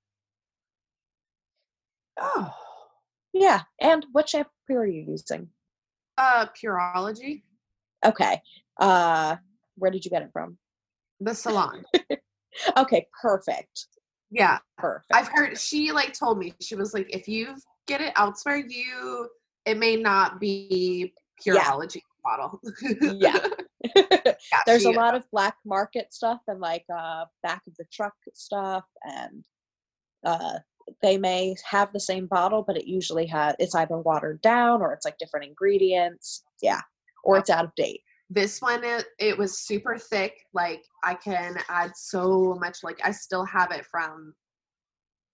Oh. 2.20 2.53
Yeah. 3.34 3.62
And 3.79 4.05
what 4.12 4.29
shampoo 4.29 4.50
are 4.70 4.86
you 4.86 5.05
using? 5.08 5.50
uh, 6.17 6.46
Pureology, 6.62 7.43
Okay. 8.05 8.41
Uh 8.79 9.38
where 9.77 9.91
did 9.91 10.03
you 10.05 10.12
get 10.12 10.22
it 10.22 10.29
from? 10.34 10.58
the 11.20 11.34
salon. 11.36 11.84
Okay, 12.77 13.08
perfect. 13.22 13.88
Yeah, 14.32 14.60
Perfect. 14.78 15.12
I've 15.14 15.28
heard. 15.28 15.58
She 15.60 15.92
like 15.92 16.14
told 16.14 16.40
me 16.40 16.54
she 16.62 16.76
was 16.76 16.94
like, 16.94 17.14
if 17.14 17.28
you 17.28 17.56
get 17.88 18.02
it 18.02 18.14
elsewhere, 18.16 18.58
you 18.58 19.30
it 19.66 19.78
may 19.78 19.96
not 19.96 20.40
be 20.40 21.14
Yeah. 21.46 21.64
Pureology 21.64 22.02
bottle. 22.24 22.60
Yeah. 23.02 23.38
Yeah, 23.84 24.34
There's 24.68 24.86
a 24.86 24.92
lot 24.92 25.16
of 25.16 25.24
black 25.32 25.56
market 25.66 26.14
stuff 26.14 26.40
and 26.48 26.60
like 26.60 26.86
uh 26.96 27.26
back 27.42 27.64
of 27.68 27.74
the 27.80 27.86
truck 27.92 28.14
stuff 28.36 28.84
and 29.04 29.44
uh 30.24 30.60
they 31.02 31.18
may 31.18 31.56
have 31.68 31.92
the 31.92 32.00
same 32.00 32.28
bottle 32.28 32.62
but 32.62 32.78
it 32.78 32.86
usually 32.86 33.26
has 33.26 33.56
it's 33.58 33.74
either 33.74 33.98
watered 33.98 34.40
down 34.42 34.84
or 34.84 34.94
it's 34.94 35.04
like 35.04 35.18
different 35.18 35.48
ingredients. 35.48 36.44
Yeah. 36.62 36.82
Or 37.24 37.40
it's 37.40 37.50
out 37.50 37.66
of 37.66 37.74
date. 37.74 38.02
This 38.34 38.62
one 38.62 38.82
it, 38.84 39.08
it 39.20 39.38
was 39.38 39.60
super 39.60 39.98
thick. 39.98 40.34
Like 40.54 40.84
I 41.04 41.16
can 41.16 41.58
add 41.68 41.92
so 41.96 42.58
much. 42.62 42.78
Like 42.82 43.00
I 43.04 43.12
still 43.12 43.46
have 43.46 43.72
it 43.72 43.86
from 43.86 44.34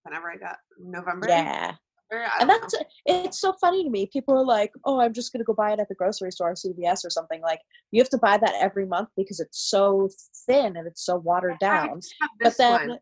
whenever 0.02 0.32
I 0.32 0.38
got 0.38 0.58
November. 0.80 1.28
Yeah. 1.30 1.76
Or, 2.10 2.26
and 2.40 2.50
that's 2.50 2.74
it's 3.06 3.42
so 3.42 3.52
funny 3.60 3.84
to 3.84 3.90
me 3.90 4.06
people 4.06 4.34
are 4.34 4.46
like 4.46 4.72
oh 4.86 5.02
i'm 5.02 5.12
just 5.12 5.34
going 5.34 5.42
to 5.42 5.44
go 5.44 5.54
buy 5.54 5.74
it 5.74 5.80
at 5.82 5.90
the 5.90 5.96
grocery 5.96 6.32
store 6.32 6.54
cvs 6.54 7.04
or 7.04 7.10
something 7.10 7.42
like 7.42 7.60
you 7.92 8.02
have 8.02 8.08
to 8.12 8.18
buy 8.18 8.38
that 8.38 8.56
every 8.62 8.86
month 8.86 9.10
because 9.18 9.42
it's 9.42 9.70
so 9.70 10.08
thin 10.46 10.78
and 10.78 10.88
it's 10.88 11.04
so 11.04 11.18
watered 11.18 11.60
down 11.60 12.00
but 12.40 12.56
then 12.58 12.92
one. 12.92 13.00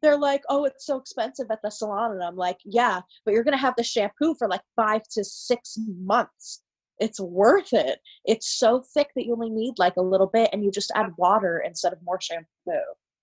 they're 0.00 0.16
like 0.16 0.40
oh 0.48 0.64
it's 0.64 0.86
so 0.86 0.96
expensive 0.96 1.44
at 1.50 1.60
the 1.62 1.68
salon 1.68 2.12
and 2.12 2.24
i'm 2.24 2.36
like 2.36 2.56
yeah 2.64 3.02
but 3.26 3.34
you're 3.34 3.44
going 3.44 3.52
to 3.52 3.58
have 3.58 3.74
the 3.76 3.84
shampoo 3.84 4.34
for 4.38 4.48
like 4.48 4.62
five 4.74 5.02
to 5.10 5.22
six 5.22 5.76
months 6.00 6.62
it's 7.00 7.20
worth 7.20 7.72
it 7.72 7.98
it's 8.24 8.58
so 8.58 8.82
thick 8.94 9.08
that 9.14 9.24
you 9.24 9.32
only 9.32 9.50
need 9.50 9.74
like 9.78 9.96
a 9.96 10.02
little 10.02 10.26
bit 10.26 10.50
and 10.52 10.64
you 10.64 10.70
just 10.70 10.92
add 10.94 11.06
water 11.16 11.62
instead 11.64 11.92
of 11.92 11.98
more 12.02 12.20
shampoo 12.20 12.46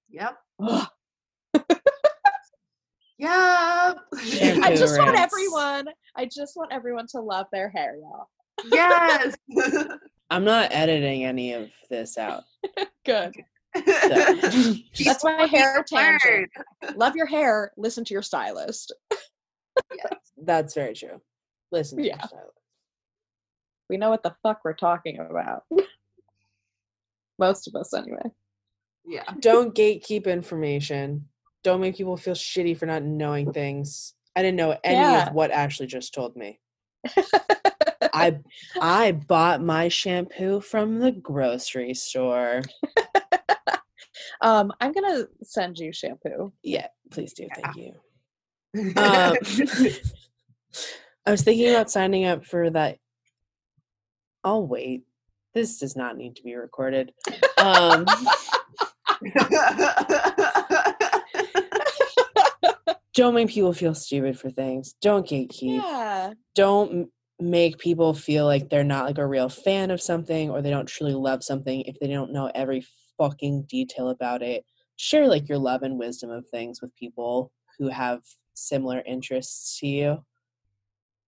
Yep. 0.09 0.37
Ugh. 0.61 0.87
Yep. 3.17 3.97
Shampoo. 4.23 4.61
i 4.63 4.75
just 4.75 4.97
want 4.99 5.17
everyone 5.17 5.87
i 6.15 6.25
just 6.25 6.55
want 6.55 6.71
everyone 6.71 7.07
to 7.07 7.19
love 7.19 7.47
their 7.51 7.69
hair 7.69 7.97
y'all 7.97 8.27
yes. 8.71 9.35
I'm 10.31 10.43
not 10.43 10.71
editing 10.71 11.23
any 11.23 11.53
of 11.53 11.69
this 11.89 12.17
out. 12.17 12.43
good 13.05 13.31
So. 13.75 14.73
That's 15.03 15.23
my 15.23 15.45
hair 15.45 15.83
tangent. 15.87 16.49
Love 16.95 17.15
your 17.15 17.25
hair 17.25 17.71
listen 17.77 18.03
to 18.05 18.13
your 18.13 18.23
stylist 18.23 18.93
That's 20.37 20.73
very 20.73 20.93
true. 20.93 21.21
Listen. 21.71 21.97
to 21.97 22.03
your 22.05 22.15
Yeah. 22.15 22.27
Stylist. 23.85 23.89
we 23.89 23.97
know 23.97 24.09
what 24.09 24.23
the 24.23 24.35
fuck 24.43 24.61
we're 24.63 24.73
talking 24.73 25.19
about 25.19 25.63
most 27.39 27.67
of 27.67 27.75
us 27.75 27.93
anyway 27.93 28.21
Yeah. 29.07 29.23
Don't 29.39 29.75
gatekeep 29.75 30.25
information. 30.25 31.27
Don't 31.63 31.81
make 31.81 31.95
people 31.97 32.17
feel 32.17 32.33
shitty 32.35 32.77
for 32.77 32.85
not 32.87 33.03
knowing 33.03 33.51
things. 33.53 34.13
I 34.35 34.41
didn't 34.41 34.57
know 34.57 34.77
any 34.83 34.99
Yeah. 34.99 35.27
of 35.27 35.33
what 35.33 35.51
Ashley 35.51 35.87
just 35.87 36.13
told 36.13 36.35
me. 36.35 36.59
I 38.13 38.39
I 38.81 39.11
bought 39.11 39.61
my 39.61 39.89
shampoo 39.89 40.61
from 40.61 40.99
the 40.99 41.11
grocery 41.11 41.93
store. 41.93 42.61
um 44.41 44.71
i'm 44.81 44.91
gonna 44.91 45.27
send 45.43 45.77
you 45.77 45.91
shampoo 45.93 46.51
Yeah, 46.63 46.87
please 47.11 47.33
do. 47.33 47.47
Thank 47.55 47.75
you. 47.75 47.93
Um, 48.97 49.35
I 51.25 51.31
was 51.31 51.41
thinking 51.43 51.69
about 51.69 51.91
signing 51.91 52.25
up 52.25 52.45
for 52.45 52.69
that. 52.71 52.97
I'll 54.45 54.65
wait. 54.67 55.03
This 55.55 55.79
does 55.79 55.95
not 55.95 56.17
need 56.17 56.35
to 56.35 56.43
be 56.43 56.53
recorded. 56.55 57.11
Um, 57.57 58.05
don't 63.15 63.33
make 63.33 63.49
people 63.49 63.73
feel 63.73 63.95
stupid 63.95 64.39
for 64.39 64.51
things. 64.51 64.93
Don't 65.01 65.27
gatekeep. 65.27 65.81
yeah 65.83 66.33
Don't 66.53 67.09
make 67.39 67.79
people 67.79 68.13
feel 68.13 68.45
like 68.45 68.69
they're 68.69 68.83
not 68.83 69.05
like 69.05 69.17
a 69.17 69.25
real 69.25 69.49
fan 69.49 69.89
of 69.91 69.99
something 70.01 70.49
or 70.51 70.61
they 70.61 70.69
don't 70.69 70.87
truly 70.87 71.13
love 71.13 71.43
something 71.43 71.81
if 71.81 71.99
they 71.99 72.07
don't 72.07 72.31
know 72.31 72.51
every 72.53 72.85
fucking 73.17 73.63
detail 73.63 74.09
about 74.09 74.43
it. 74.43 74.63
Share 74.97 75.27
like 75.27 75.49
your 75.49 75.57
love 75.57 75.81
and 75.83 75.97
wisdom 75.97 76.29
of 76.29 76.47
things 76.49 76.81
with 76.81 76.95
people 76.95 77.51
who 77.79 77.89
have 77.89 78.21
similar 78.53 79.01
interests 79.05 79.79
to 79.79 79.87
you. 79.87 80.17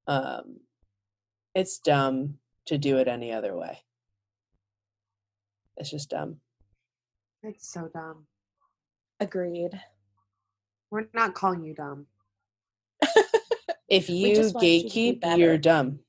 Um, 0.06 0.60
it's 1.56 1.80
dumb 1.80 2.36
to 2.68 2.78
do 2.78 2.98
it 2.98 3.08
any 3.08 3.32
other 3.34 3.56
way. 3.56 3.80
It's 5.78 5.90
just 5.92 6.10
dumb. 6.10 6.38
it's 7.44 7.72
so 7.72 7.90
dumb. 7.94 8.26
agreed 9.20 9.80
We're 10.92 11.08
not 11.14 11.34
calling 11.34 11.64
you 11.64 11.74
dumb. 11.74 12.08
If 13.90 14.10
you 14.10 14.36
just 14.36 14.54
want 14.54 14.68
you 14.68 14.84
be 14.84 14.90
gatekeep, 15.24 15.38
you're 15.38 15.58
dumb. 15.58 16.00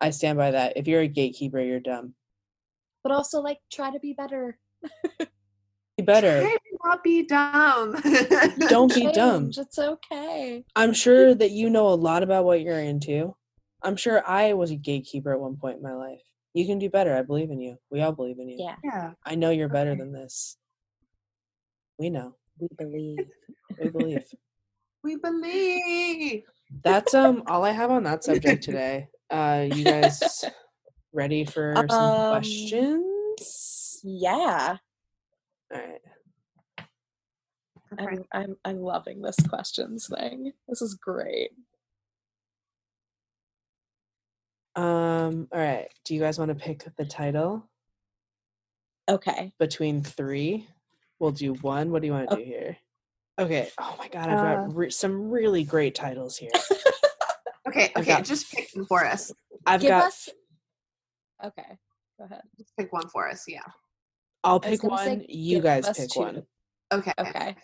I 0.00 0.08
stand 0.08 0.38
by 0.38 0.52
that. 0.52 0.78
If 0.78 0.88
you're 0.88 1.02
a 1.02 1.06
gatekeeper, 1.06 1.60
you're 1.60 1.78
dumb. 1.78 2.14
but 3.02 3.12
also 3.12 3.42
like 3.42 3.58
try 3.70 3.90
to 3.90 3.98
be 4.00 4.14
better 4.14 4.58
Be 5.98 6.04
better. 6.04 6.40
Try 6.40 6.56
not 6.82 7.04
be 7.04 7.26
dumb. 7.26 7.94
Don't 8.68 8.94
be 8.94 9.12
dumb. 9.12 9.50
It's 9.54 9.78
okay 9.78 10.64
I'm 10.74 10.94
sure 10.94 11.34
that 11.34 11.50
you 11.50 11.68
know 11.68 11.88
a 11.88 11.94
lot 11.94 12.22
about 12.22 12.44
what 12.44 12.62
you're 12.62 12.80
into. 12.80 13.36
I'm 13.82 13.96
sure 13.96 14.22
I 14.26 14.52
was 14.54 14.70
a 14.70 14.76
gatekeeper 14.76 15.32
at 15.32 15.40
one 15.40 15.56
point 15.56 15.76
in 15.78 15.82
my 15.82 15.94
life. 15.94 16.20
You 16.54 16.66
can 16.66 16.78
do 16.78 16.90
better. 16.90 17.16
I 17.16 17.22
believe 17.22 17.50
in 17.50 17.60
you. 17.60 17.78
We 17.90 18.00
all 18.02 18.12
believe 18.12 18.38
in 18.38 18.48
you. 18.48 18.58
yeah 18.58 18.76
Yeah. 18.84 19.12
I 19.24 19.34
know 19.36 19.50
you're 19.50 19.68
better 19.68 19.92
Okay. 19.92 20.00
than 20.00 20.12
this. 20.12 20.56
We 21.98 22.10
know. 22.10 22.34
we 22.58 22.68
believe 22.78 23.26
We 23.78 23.88
believe. 23.90 24.24
We 25.02 25.16
believe. 25.16 26.42
That's 26.84 27.14
um 27.14 27.42
all 27.46 27.64
I 27.64 27.70
have 27.72 27.90
on 27.90 28.04
that 28.04 28.24
subject 28.24 28.62
today. 28.64 29.08
Uh 29.30 29.66
you 29.68 29.84
guys 29.86 30.44
ready 31.12 31.44
for 31.44 31.74
some 31.88 32.12
Um, 32.12 32.28
questions? 32.28 34.00
yeah 34.02 34.76
All 35.72 35.80
right. 35.80 36.00
Okay. 37.92 38.04
I'm, 38.04 38.24
I'm 38.32 38.56
i'm 38.64 38.80
loving 38.80 39.20
this 39.22 39.36
questions 39.48 40.08
thing 40.08 40.52
this 40.68 40.80
is 40.82 40.94
great 40.94 41.50
Um 44.76 45.48
all 45.52 45.58
right. 45.60 45.88
Do 46.04 46.14
you 46.14 46.20
guys 46.20 46.38
want 46.38 46.48
to 46.50 46.54
pick 46.54 46.84
the 46.96 47.04
title 47.04 47.68
okay 49.08 49.52
between 49.58 50.02
3? 50.02 50.66
We'll 51.18 51.32
do 51.32 51.54
one. 51.54 51.90
What 51.90 52.02
do 52.02 52.06
you 52.06 52.12
want 52.14 52.30
to 52.30 52.36
do 52.36 52.42
here? 52.44 52.76
Okay. 53.38 53.68
Oh 53.78 53.94
my 53.98 54.08
god, 54.08 54.28
I've 54.28 54.38
Uh, 54.38 54.56
got 54.66 54.74
re- 54.76 54.90
some 54.90 55.30
really 55.30 55.64
great 55.64 55.94
titles 55.94 56.36
here. 56.36 56.50
Okay, 57.68 57.92
okay, 57.94 58.04
got- 58.04 58.24
just 58.24 58.50
pick 58.50 58.68
one 58.74 58.84
for 58.86 59.04
us. 59.04 59.30
I've 59.64 59.80
Give 59.82 59.90
got. 59.90 60.06
us. 60.08 60.28
Okay, 61.44 61.78
go 62.18 62.24
ahead. 62.24 62.40
Just 62.58 62.76
pick 62.76 62.92
one 62.92 63.06
for 63.10 63.28
us. 63.28 63.44
Yeah. 63.46 63.60
I'll 64.42 64.58
pick 64.58 64.80
gonna 64.80 64.98
say 64.98 65.16
one. 65.18 65.24
You 65.28 65.60
guys 65.60 65.86
pick 65.96 66.08
two. 66.10 66.20
one. 66.20 66.42
Okay. 66.92 67.12
Okay. 67.18 67.54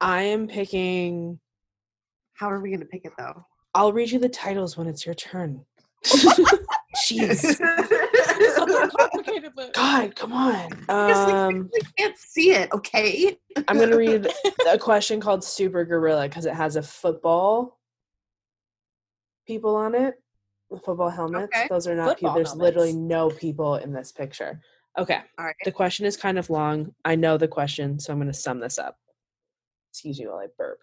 I 0.00 0.22
am 0.22 0.46
picking. 0.46 1.40
How 2.34 2.48
are 2.50 2.60
we 2.60 2.70
gonna 2.70 2.84
pick 2.84 3.04
it 3.04 3.14
though? 3.18 3.44
I'll 3.74 3.92
read 3.92 4.10
you 4.12 4.20
the 4.20 4.28
titles 4.28 4.76
when 4.76 4.86
it's 4.86 5.04
your 5.04 5.14
turn. 5.16 5.64
Jeez. 7.06 7.56
Something 8.54 8.90
complicated, 8.90 9.52
but 9.54 9.74
God, 9.74 10.14
come 10.16 10.32
on. 10.32 10.70
Like, 10.70 10.90
Um, 10.90 11.70
we 11.74 11.80
can't 11.98 12.16
see 12.16 12.52
it. 12.52 12.72
Okay. 12.72 13.36
I'm 13.68 13.78
gonna 13.78 13.96
read 13.96 14.28
a 14.68 14.78
question 14.78 15.20
called 15.20 15.44
Super 15.44 15.84
Gorilla 15.84 16.28
because 16.28 16.46
it 16.46 16.54
has 16.54 16.76
a 16.76 16.82
football 16.82 17.78
people 19.46 19.76
on 19.76 19.94
it, 19.94 20.14
the 20.70 20.78
football 20.78 21.10
helmets. 21.10 21.56
Okay. 21.56 21.66
Those 21.68 21.86
are 21.86 21.94
not 21.94 22.16
people. 22.16 22.28
Football 22.28 22.34
There's 22.34 22.54
literally 22.54 22.92
no 22.92 23.30
people 23.30 23.76
in 23.76 23.92
this 23.92 24.12
picture. 24.12 24.60
Okay, 24.98 25.20
All 25.38 25.44
right. 25.44 25.54
the 25.64 25.72
question 25.72 26.06
is 26.06 26.16
kind 26.16 26.38
of 26.38 26.48
long. 26.48 26.94
I 27.04 27.16
know 27.16 27.36
the 27.36 27.48
question, 27.48 27.98
so 27.98 28.12
I'm 28.12 28.18
gonna 28.18 28.32
sum 28.32 28.60
this 28.60 28.78
up. 28.78 28.96
Excuse 29.92 30.18
me 30.18 30.26
while 30.26 30.38
I 30.38 30.46
burp. 30.56 30.78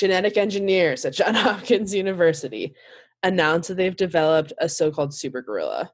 Genetic 0.00 0.38
engineers 0.38 1.04
at 1.04 1.12
Johns 1.12 1.36
Hopkins 1.42 1.94
University 1.94 2.74
announced 3.22 3.68
that 3.68 3.74
they've 3.74 3.94
developed 3.94 4.50
a 4.56 4.66
so-called 4.66 5.12
super 5.12 5.42
gorilla. 5.42 5.92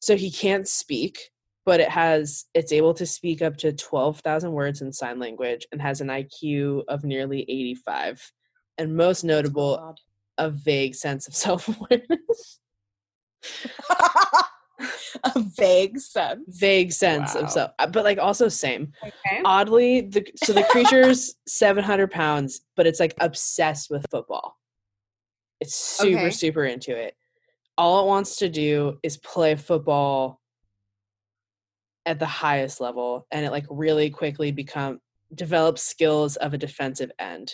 So 0.00 0.16
he 0.16 0.30
can't 0.30 0.66
speak, 0.66 1.18
but 1.66 1.78
it 1.78 1.90
has 1.90 2.46
it's 2.54 2.72
able 2.72 2.94
to 2.94 3.04
speak 3.04 3.42
up 3.42 3.58
to 3.58 3.74
12,000 3.74 4.52
words 4.52 4.80
in 4.80 4.90
sign 4.90 5.18
language 5.18 5.66
and 5.70 5.82
has 5.82 6.00
an 6.00 6.08
IQ 6.08 6.84
of 6.88 7.04
nearly 7.04 7.42
85 7.42 8.32
and 8.78 8.96
most 8.96 9.22
notable 9.22 9.76
God. 9.76 10.00
a 10.38 10.48
vague 10.48 10.94
sense 10.94 11.28
of 11.28 11.34
self-awareness. 11.44 12.60
a 15.24 15.40
vague 15.56 15.98
sense. 15.98 16.42
vague 16.60 16.92
sense 16.92 17.34
Wow. 17.34 17.40
of 17.42 17.50
self 17.50 17.70
uh, 17.78 17.86
but 17.86 18.04
like 18.04 18.18
also 18.18 18.48
same. 18.48 18.92
Okay. 19.02 19.40
Oddly, 19.44 20.02
the 20.02 20.26
so 20.36 20.52
the 20.52 20.64
creature's 20.64 21.34
700 21.46 22.10
pounds, 22.10 22.60
but 22.76 22.86
it's 22.86 23.00
like 23.00 23.14
obsessed 23.20 23.90
with 23.90 24.04
football. 24.10 24.56
It's 25.60 25.74
super 25.74 26.18
Okay. 26.18 26.30
super 26.30 26.64
into 26.64 26.96
it. 26.96 27.14
All 27.78 28.02
it 28.04 28.06
wants 28.06 28.36
to 28.36 28.48
do 28.48 28.98
is 29.02 29.16
play 29.18 29.54
football 29.54 30.40
at 32.06 32.18
the 32.18 32.26
highest 32.26 32.80
level 32.80 33.26
and 33.32 33.44
it 33.44 33.50
like 33.50 33.66
really 33.68 34.10
quickly 34.10 34.52
become 34.52 35.00
develops 35.34 35.82
skills 35.82 36.36
of 36.36 36.54
a 36.54 36.58
defensive 36.58 37.10
end. 37.18 37.52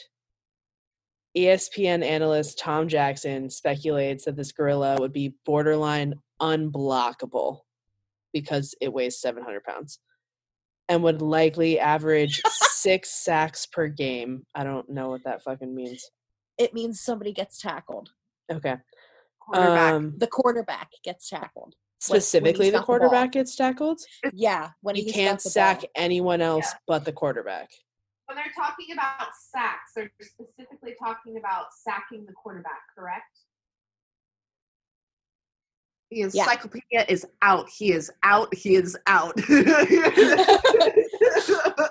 ESPN 1.36 2.04
analyst 2.04 2.58
Tom 2.58 2.86
Jackson 2.88 3.48
speculates 3.48 4.26
that 4.26 4.36
this 4.36 4.52
gorilla 4.52 4.96
would 5.00 5.12
be 5.12 5.34
borderline 5.46 6.14
unblockable 6.42 7.60
because 8.32 8.74
it 8.80 8.92
weighs 8.92 9.20
700 9.20 9.62
pounds 9.64 10.00
and 10.88 11.02
would 11.02 11.22
likely 11.22 11.78
average 11.78 12.42
six 12.72 13.10
sacks 13.24 13.66
per 13.66 13.88
game. 13.88 14.42
I 14.54 14.64
don't 14.64 14.88
know 14.90 15.10
what 15.10 15.24
that 15.24 15.42
fucking 15.42 15.74
means. 15.74 16.10
It 16.58 16.74
means 16.74 17.00
somebody 17.00 17.32
gets 17.32 17.60
tackled. 17.60 18.10
Okay. 18.50 18.76
Quarterback. 19.40 19.92
Um, 19.94 20.14
The 20.18 20.26
quarterback 20.26 20.90
gets 21.04 21.28
tackled. 21.28 21.74
specifically, 22.00 22.66
he's 22.66 22.72
the 22.72 22.78
got 22.78 22.82
the 22.82 22.86
quarterback 22.86 23.32
gets 23.32 23.54
tackled. 23.56 24.00
Yeah, 24.32 24.70
when 24.82 24.96
You 24.96 25.04
he's 25.04 25.12
can't 25.14 25.38
got 25.38 25.44
the 25.44 25.50
sack 25.50 25.80
ball. 25.80 25.90
anyone 25.94 26.40
else 26.40 26.66
Yeah. 26.72 26.78
but 26.86 27.04
the 27.04 27.12
quarterback. 27.12 27.70
when 28.26 28.36
they're 28.36 28.52
talking 28.54 28.92
about 28.92 29.28
sacks, 29.52 29.92
they're 29.94 30.10
specifically 30.20 30.94
talking 30.98 31.36
about 31.38 31.66
sacking 31.74 32.24
the 32.26 32.32
quarterback, 32.32 32.82
correct? 32.94 33.38
The 36.12 36.30
Yeah. 36.34 36.44
encyclopedia 36.44 37.06
is 37.08 37.26
out. 37.40 37.68
He 37.70 37.92
is 37.92 38.10
out. 38.22 38.54
He 38.54 38.74
is 38.76 38.96
out. 39.06 39.32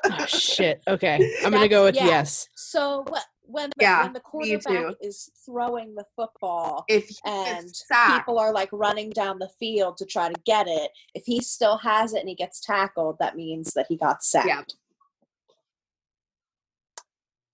Oh, 0.04 0.26
shit. 0.28 0.82
Okay. 0.88 1.36
I'm 1.44 1.50
going 1.52 1.64
to 1.64 1.68
go 1.68 1.86
with 1.86 1.96
yeah. 1.96 2.06
yes. 2.06 2.48
So 2.56 3.04
what 3.08 3.24
when 3.44 3.70
the, 3.70 3.84
Yeah, 3.84 4.04
when 4.04 4.14
the 4.14 4.20
quarterback 4.20 4.94
is 5.02 5.30
throwing 5.46 5.96
the 5.96 6.06
football 6.16 6.86
if 6.88 7.10
and 7.26 7.68
people 8.16 8.38
are 8.40 8.54
like 8.54 8.70
running 8.72 9.10
down 9.10 9.40
the 9.40 9.50
field 9.60 9.98
to 9.98 10.06
try 10.06 10.30
to 10.30 10.40
get 10.46 10.68
it, 10.68 10.92
if 11.16 11.24
he 11.26 11.42
still 11.42 11.78
has 11.78 12.14
it 12.14 12.20
and 12.20 12.30
he 12.30 12.36
gets 12.36 12.62
tackled, 12.62 13.18
that 13.20 13.36
means 13.36 13.74
that 13.74 13.88
he 13.90 13.98
got 13.98 14.24
sacked. 14.24 14.48
Yeah. 14.48 14.62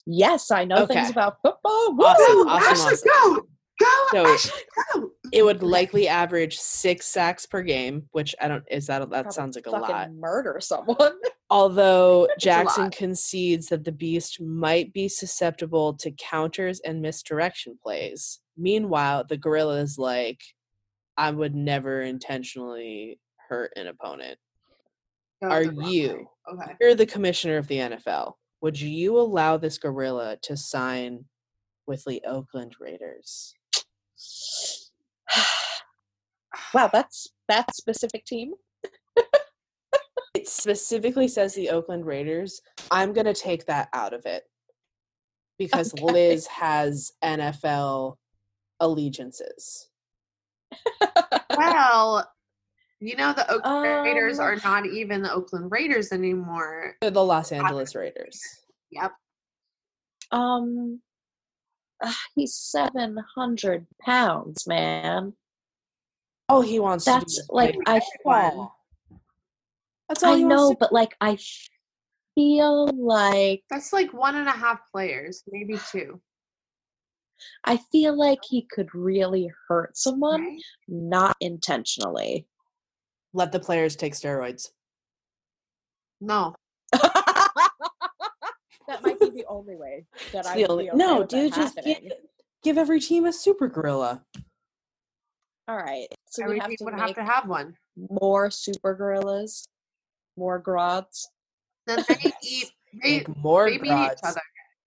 Yes, 0.06 0.52
I 0.52 0.64
know 0.66 0.86
things 0.86 1.10
about 1.10 1.38
football. 1.42 1.96
Woo! 1.96 2.06
Awesome, 2.06 2.36
Woo, 2.38 2.48
awesome, 2.48 2.72
Ashley, 2.72 2.94
awesome. 2.94 3.36
go, 3.36 3.48
go, 3.80 4.36
So- 4.38 4.50
go. 4.94 5.12
It 5.34 5.44
would 5.44 5.62
likely 5.62 6.08
average 6.08 6.58
six 6.58 7.06
sacks 7.06 7.46
per 7.46 7.62
game, 7.62 8.08
which 8.12 8.34
I 8.42 8.48
don't, 8.48 8.64
is 8.72 8.88
that, 8.88 9.00
that 9.00 9.10
Probably 9.10 9.32
sounds 9.32 9.56
like 9.58 9.68
a 9.68 9.72
lot. 9.72 10.12
murder 10.14 10.58
someone. 10.62 11.14
Although 11.50 12.30
Jackson 12.40 12.90
concedes 12.92 13.68
that 13.68 13.84
the 13.84 13.92
beast 13.92 14.40
might 14.42 14.94
be 14.94 15.10
susceptible 15.10 15.94
to 15.96 16.12
counters 16.12 16.80
and 16.86 17.02
misdirection 17.02 17.78
plays. 17.84 18.40
Meanwhile, 18.56 19.26
the 19.28 19.36
gorilla 19.38 19.80
is 19.82 19.98
like, 19.98 20.40
I 21.18 21.32
would 21.32 21.54
never 21.56 22.02
intentionally 22.02 23.20
hurt 23.50 23.74
an 23.76 23.88
opponent. 23.88 24.38
Are 25.42 25.64
you? 25.64 26.28
Okay. 26.52 26.72
You're 26.80 26.96
the 26.96 27.06
commissioner 27.06 27.58
of 27.58 27.68
the 27.68 27.78
NFL. 27.78 28.34
Would 28.62 28.80
you 28.80 29.20
allow 29.20 29.58
this 29.58 29.78
gorilla 29.78 30.38
to 30.44 30.56
sign 30.58 31.26
with 31.86 32.04
the 32.06 32.22
Oakland 32.26 32.76
Raiders? 32.80 33.54
wow, 36.74 36.90
that's 36.92 37.28
that 37.48 37.76
specific 37.76 38.26
team. 38.26 38.54
It 40.36 40.48
specifically 40.48 41.28
says 41.28 41.56
the 41.56 41.72
Oakland 41.72 42.06
Raiders. 42.06 42.62
I'm 42.92 43.12
going 43.12 43.26
to 43.26 43.34
take 43.34 43.66
that 43.66 43.90
out 43.92 44.14
of 44.14 44.28
it 44.28 44.44
because 45.58 45.92
Okay. 45.94 46.04
Liz 46.04 46.46
has 46.46 47.12
NFL 47.24 48.18
allegiances. 48.80 49.90
Well, 51.58 52.30
you 53.00 53.16
know 53.16 53.34
the 53.34 53.52
Oakland 53.52 54.06
Raiders 54.06 54.38
Um, 54.38 54.46
are 54.46 54.56
not 54.64 54.86
even 54.86 55.24
the 55.24 55.34
Oakland 55.34 55.72
Raiders 55.72 56.12
anymore. 56.12 56.98
They're 57.02 57.10
the 57.10 57.24
Los 57.24 57.52
Angeles 57.52 57.96
Raiders. 57.96 58.40
Yep. 58.92 59.12
Um, 60.32 61.02
ah, 62.04 62.18
he's 62.36 62.56
seven 62.56 63.18
hundred 63.36 63.86
pounds, 64.02 64.66
man. 64.68 65.34
Oh, 66.50 66.62
he 66.62 66.80
wants 66.80 67.06
to 67.06 67.12
That's 67.12 67.42
be 67.42 67.48
like 67.50 67.76
I 67.86 68.00
football. 68.24 68.76
That's 70.10 70.24
all 70.24 70.36
I 70.36 70.42
know, 70.42 70.76
but 70.80 70.94
like 70.94 71.16
I 71.20 71.38
feel 72.36 72.88
like 72.88 73.64
That's 73.70 73.92
like 73.92 74.14
one 74.14 74.36
and 74.36 74.48
a 74.48 74.52
half 74.52 74.80
players, 74.92 75.44
maybe 75.52 75.78
two. 75.92 76.22
I 77.66 77.78
feel 77.92 78.18
like 78.18 78.40
he 78.48 78.64
could 78.72 78.94
really 78.96 79.52
hurt 79.68 79.98
someone, 79.98 80.42
Right? 80.42 80.62
not 80.88 81.36
intentionally. 81.42 82.48
let 83.34 83.52
the 83.52 83.60
players 83.60 83.96
take 83.96 84.14
steroids. 84.14 84.70
No. 86.22 86.56
That 89.38 89.44
might 89.44 89.44
be 89.44 89.44
the 89.44 89.48
only 89.48 89.76
way 89.76 90.06
that 90.32 90.40
It's 90.40 90.48
I 90.48 90.56
the 90.56 90.62
would 90.64 90.72
only- 90.72 90.90
okay 90.90 90.98
no, 90.98 91.20
with 91.20 91.30
that 91.30 91.36
dude, 91.38 91.54
just 91.54 91.76
give, 91.78 91.86
happening. 91.86 92.12
give 92.64 92.78
every 92.78 93.00
team 93.00 93.26
a 93.26 93.34
super 93.34 93.68
gorilla. 93.68 94.24
All 95.68 95.76
right, 95.78 96.08
so 96.30 96.44
Every 96.44 96.56
we 96.56 96.60
have 96.60 96.70
team 96.70 96.78
to 96.78 96.84
would 96.86 96.94
have 96.94 97.14
to 97.16 97.24
have 97.24 97.48
one. 97.48 97.76
more 98.10 98.50
super 98.50 98.94
gorillas, 98.96 99.68
more 100.38 100.60
grods. 100.60 101.30
Then 101.88 102.06
they 102.08 102.32
eat 102.44 102.72
they, 103.04 103.18
Make 103.18 103.38
more 103.38 103.70
they 103.70 103.78
beat 103.78 103.90
each 103.92 103.92
gods. 103.92 104.22
other. 104.24 104.42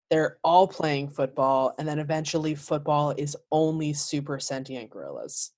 They're 0.09 0.37
all 0.43 0.67
playing 0.67 1.09
football, 1.09 1.73
and 1.77 1.87
then 1.87 1.99
eventually 1.99 2.55
football 2.55 3.11
is 3.17 3.35
only 3.51 3.91
super 3.93 4.39
sentient 4.39 4.89
gorillas. 4.89 5.51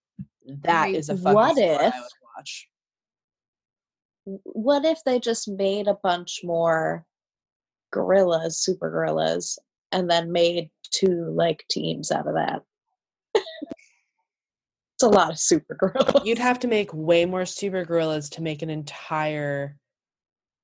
That 0.64 0.88
mean, 0.88 0.96
is 0.96 1.10
a 1.10 1.16
fucking 1.16 1.34
what 1.36 1.56
sport 1.56 1.82
I 1.82 1.88
if- 1.88 1.94
would 1.94 2.04
watch. 2.38 2.68
What 4.44 4.86
if 4.86 5.04
they 5.06 5.20
just 5.20 5.48
made 5.48 5.88
a 5.88 5.96
bunch 6.04 6.42
more 6.44 7.06
gorillas, 7.92 8.60
super 8.60 8.90
gorillas, 8.90 9.60
and 9.92 10.10
then 10.10 10.32
made 10.32 10.70
two 10.92 11.32
like 11.36 11.66
teams 11.70 12.12
out 12.12 12.28
of 12.28 12.36
that? 12.36 12.62
it's 13.36 15.04
a 15.04 15.08
lot 15.08 15.32
of 15.32 15.40
super 15.40 15.76
gorillas. 15.76 16.26
You'd 16.26 16.38
have 16.38 16.60
to 16.60 16.68
make 16.68 16.94
way 16.94 17.26
more 17.26 17.46
super 17.46 17.84
gorillas 17.86 18.30
to 18.32 18.42
make 18.42 18.62
an 18.62 18.70
entire 18.70 19.78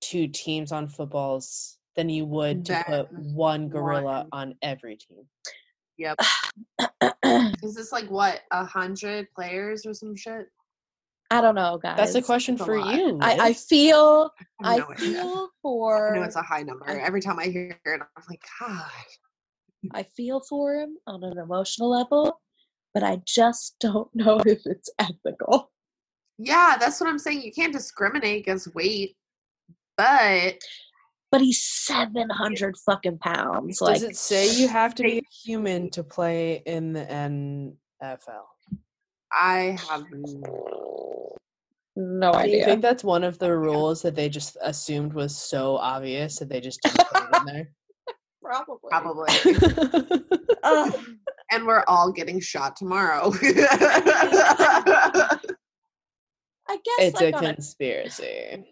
two 0.01 0.27
teams 0.27 0.71
on 0.71 0.87
footballs 0.87 1.77
than 1.95 2.09
you 2.09 2.25
would 2.25 2.65
to 2.65 2.83
put 2.85 3.11
one 3.11 3.67
gorilla 3.67 4.27
one. 4.29 4.29
on 4.31 4.55
every 4.61 4.95
team. 4.95 5.23
Yep. 5.97 6.19
Is 7.63 7.75
this 7.75 7.91
like 7.91 8.09
what 8.09 8.41
a 8.51 8.63
hundred 8.63 9.27
players 9.35 9.85
or 9.85 9.93
some 9.93 10.15
shit? 10.15 10.47
I 11.29 11.41
don't 11.41 11.55
know, 11.55 11.77
guys. 11.81 11.97
That's 11.97 12.15
a 12.15 12.21
question 12.21 12.53
It's 12.55 12.61
a 12.61 12.65
for 12.65 12.79
lot. 12.79 12.95
you. 12.95 13.17
I, 13.21 13.37
I 13.49 13.53
feel 13.53 14.31
I 14.63 14.69
I 14.69 14.75
have 14.75 14.87
no 14.87 14.93
idea. 14.95 15.21
feel 15.21 15.43
I 15.43 15.47
for 15.61 16.15
know 16.15 16.23
it's 16.23 16.35
a 16.37 16.41
high 16.41 16.63
number. 16.63 16.89
I- 16.89 16.99
Every 16.99 17.21
time 17.21 17.37
I 17.39 17.45
hear 17.45 17.77
it, 17.83 18.01
I'm 18.01 18.23
like, 18.29 18.41
God. 18.59 18.89
I 19.93 20.03
feel 20.03 20.41
for 20.49 20.73
him 20.75 20.97
on 21.05 21.23
an 21.23 21.37
emotional 21.37 21.89
level, 21.89 22.39
but 22.93 23.03
I 23.03 23.21
just 23.25 23.75
don't 23.81 24.09
know 24.15 24.39
if 24.45 24.61
it's 24.65 24.89
ethical. 24.99 25.71
Yeah, 26.37 26.77
that's 26.79 27.01
what 27.01 27.09
I'm 27.09 27.19
saying. 27.19 27.41
You 27.41 27.51
can't 27.51 27.73
discriminate 27.73 28.41
against 28.41 28.73
weight, 28.75 29.17
but 29.97 30.55
But 31.31 31.41
he's 31.41 31.61
seven 31.61 32.29
hundred 32.29 32.75
fucking 32.85 33.17
pounds. 33.17 33.81
Like 33.81 33.95
Does 33.95 34.03
it 34.03 34.15
say 34.15 34.53
you 34.53 34.67
have 34.67 34.93
to 34.95 35.03
be 35.03 35.17
a 35.17 35.21
human 35.43 35.89
to 35.91 36.03
play 36.03 36.61
in 36.65 36.93
the 36.93 37.01
NFL? 38.01 38.43
I 39.31 39.77
have 39.89 40.05
no 40.11 40.86
no 41.97 42.33
idea. 42.33 42.51
Do 42.51 42.57
you 42.59 42.65
think 42.65 42.83
that's 42.83 43.03
one 43.03 43.23
of 43.23 43.39
the 43.39 43.57
rules 43.57 44.03
that 44.03 44.15
they 44.15 44.29
just 44.29 44.55
assumed 44.61 45.13
was 45.13 45.35
so 45.35 45.77
obvious 45.77 46.37
that 46.37 46.47
they 46.47 46.61
just 46.61 46.79
didn't 46.83 47.07
put 47.07 47.23
it 47.23 47.37
in 47.37 47.45
there? 47.45 47.71
Probably. 48.43 48.89
probably. 48.89 49.33
Ugh. 50.63 51.05
and 51.51 51.65
we're 51.65 51.83
all 51.87 52.11
getting 52.11 52.39
shot 52.39 52.77
tomorrow. 52.77 53.31
I 53.33 53.39
guess 56.69 56.99
it's 56.99 57.21
a 57.21 57.31
like 57.31 57.35
a, 57.35 57.39
conspiracy. 57.39 58.63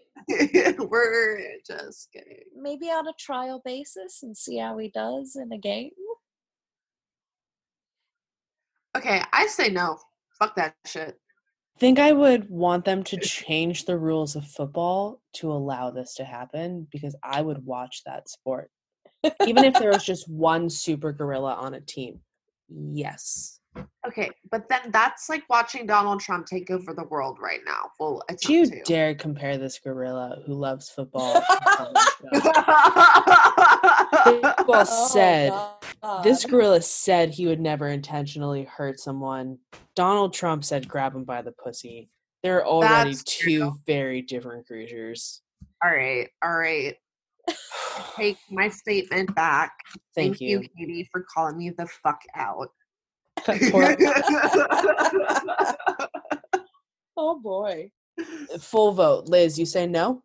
we're 0.78 1.40
just 1.68 2.10
kidding. 2.14 2.44
maybe 2.56 2.86
on 2.86 3.08
a 3.08 3.14
trial 3.20 3.62
basis 3.66 4.22
and 4.24 4.38
see 4.38 4.60
how 4.60 4.78
he 4.78 4.90
does 4.90 5.36
in 5.36 5.52
a 5.52 5.58
game. 5.58 5.90
Okay, 8.96 9.22
I 9.34 9.48
say 9.48 9.70
no. 9.70 9.98
Fuck 10.40 10.56
that 10.56 10.76
shit. 10.86 11.20
I 11.76 11.80
think 11.80 12.00
I 12.00 12.14
would 12.14 12.50
want 12.50 12.86
them 12.86 13.04
to 13.04 13.18
change 13.18 13.84
the 13.84 13.98
rules 13.98 14.38
of 14.38 14.48
football 14.48 15.22
to 15.34 15.52
allow 15.52 15.92
this 15.92 16.14
to 16.16 16.24
happen 16.24 16.88
because 16.90 17.16
I 17.22 17.42
would 17.42 17.66
watch 17.66 18.02
that 18.06 18.30
sport. 18.30 18.72
Even 19.46 19.66
if 19.66 19.74
there 19.74 19.92
was 19.92 20.04
just 20.06 20.30
one 20.30 20.70
super 20.70 21.12
gorilla 21.12 21.54
on 21.56 21.74
a 21.74 21.82
team. 21.82 22.22
Yes. 22.70 23.60
Okay, 24.08 24.30
but 24.52 24.70
then 24.70 24.90
that's 24.92 25.28
like 25.28 25.44
watching 25.50 25.86
Donald 25.86 26.22
Trump 26.22 26.46
take 26.46 26.72
over 26.72 26.94
the 26.94 27.04
world 27.04 27.40
right 27.42 27.60
now. 27.66 27.90
Well, 28.00 28.24
Do 28.42 28.54
you 28.54 28.68
to. 28.68 28.82
dare 28.84 29.14
compare 29.14 29.58
this 29.58 29.78
gorilla 29.78 30.44
who 30.46 30.54
loves 30.54 30.90
football? 30.96 31.44
Well 31.74 31.92
Oh, 34.88 35.08
said. 35.10 35.52
This 36.24 36.46
uh, 36.46 36.50
gorilla 36.50 36.82
said 36.82 37.30
he 37.30 37.48
would 37.48 37.60
never 37.60 37.88
intentionally 37.88 38.64
hurt 38.64 39.00
someone. 39.00 39.58
Donald 39.96 40.34
Trump 40.34 40.64
said 40.64 40.88
grab 40.88 41.16
him 41.16 41.24
by 41.24 41.42
the 41.42 41.52
pussy. 41.52 42.10
They're 42.44 42.66
already 42.66 43.16
two 43.26 43.60
true. 43.60 43.76
very 43.88 44.22
different 44.22 44.68
creatures. 44.68 45.42
all 45.84 45.92
right, 45.92 46.30
all 46.44 46.58
right. 46.58 46.96
Take 48.16 48.38
my 48.52 48.70
statement 48.70 49.34
back. 49.36 49.72
Thank, 50.16 50.40
you. 50.40 50.62
Katie, 50.78 51.10
for 51.12 51.26
calling 51.34 51.58
me 51.58 51.72
the 51.72 51.88
fuck 51.88 52.22
out. 52.36 52.70
Oh 57.18 57.40
boy. 57.40 57.92
Uh, 58.20 58.58
full 58.60 58.92
vote. 58.92 59.28
Liz, 59.28 59.58
you 59.58 59.66
say 59.66 59.88
no? 59.88 60.22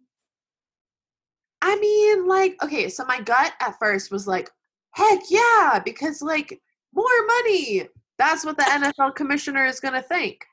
I 1.62 1.76
mean, 1.76 2.26
like, 2.26 2.56
okay, 2.62 2.88
so 2.88 3.04
my 3.04 3.20
gut 3.20 3.52
at 3.60 3.78
first 3.78 4.10
was 4.10 4.26
like, 4.26 4.50
heck 4.92 5.20
yeah, 5.28 5.80
because 5.84 6.22
like 6.22 6.60
more 6.94 7.26
money. 7.26 7.88
That's 8.18 8.44
what 8.44 8.56
the 8.56 8.64
NFL 8.64 9.14
commissioner 9.14 9.64
is 9.64 9.80
gonna 9.80 10.02
think. 10.02 10.44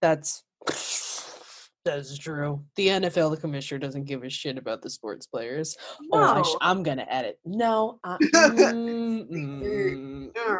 That's 0.00 0.42
that's 1.84 2.18
true. 2.18 2.64
The 2.76 2.88
NFL, 2.88 3.30
the 3.30 3.40
commissioner, 3.40 3.78
doesn't 3.78 4.04
give 4.04 4.24
a 4.24 4.30
shit 4.30 4.58
about 4.58 4.82
the 4.82 4.90
sports 4.90 5.26
players. 5.26 5.76
Oh, 6.12 6.18
I 6.18 6.42
sh- 6.42 6.56
I'm 6.60 6.82
gonna 6.82 7.06
edit. 7.08 7.38
No. 7.44 7.98
Uh, 8.04 8.18
mm, 8.18 9.30
mm. 9.30 10.30
Ugh. 10.36 10.58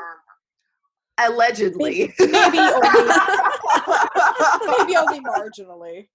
Allegedly. 1.19 2.13
Maybe 2.19 2.59
only 2.59 2.89
maybe 4.79 4.97
only 4.97 5.21
marginally. 5.21 6.09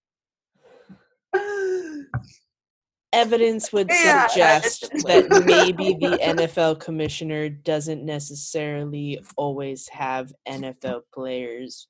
Evidence 3.13 3.71
would 3.71 3.89
Yeah, 3.89 4.27
suggest 4.27 4.81
that 5.05 5.43
maybe 5.45 5.93
the 5.93 6.17
NFL 6.17 6.79
commissioner 6.79 7.49
doesn't 7.49 8.05
necessarily 8.05 9.19
always 9.37 9.87
have 9.89 10.33
NFL 10.47 11.01
players' 11.13 11.87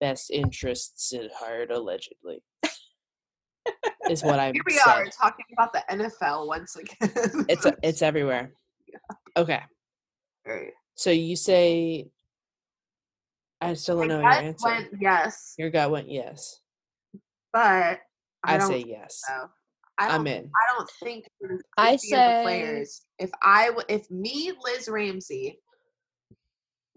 best 0.00 0.30
interests 0.30 1.12
at 1.12 1.30
heart. 1.32 1.70
Allegedly, 1.70 2.42
is 4.10 4.22
what 4.22 4.40
I'm. 4.40 4.54
Here 4.54 4.62
we 4.66 4.72
said. 4.74 4.88
are 4.88 5.06
talking 5.06 5.44
about 5.52 5.72
the 5.72 5.84
NFL 5.90 6.46
once 6.46 6.76
again. 6.76 7.46
It's 7.48 7.66
it's 7.82 8.02
everywhere. 8.02 8.52
Okay. 9.36 9.60
Right. 10.46 10.72
So 10.94 11.10
you 11.10 11.36
say, 11.36 12.06
I 13.60 13.74
still 13.74 13.98
don't 13.98 14.08
My 14.08 14.14
know 14.14 14.20
your 14.20 14.30
answer. 14.30 14.66
went 14.68 14.88
yes, 15.00 15.54
Your 15.58 15.70
gut 15.70 15.90
went 15.90 16.10
yes. 16.10 16.60
but 17.52 18.00
I, 18.44 18.56
I, 18.56 18.58
say 18.60 18.84
yes. 18.86 19.22
know. 19.28 19.50
I 19.98 20.08
don't, 20.08 20.20
I'm 20.20 20.26
in. 20.26 20.50
I 20.54 20.76
don't 20.76 20.90
think 21.02 21.24
I 21.78 21.92
safety 21.96 22.08
the 22.10 22.16
say- 22.16 22.42
players. 22.42 23.02
If 23.18 23.30
I 23.42 23.66
w- 23.68 23.86
if 23.88 24.10
me 24.10 24.52
Liz 24.62 24.88
Ramsey 24.88 25.58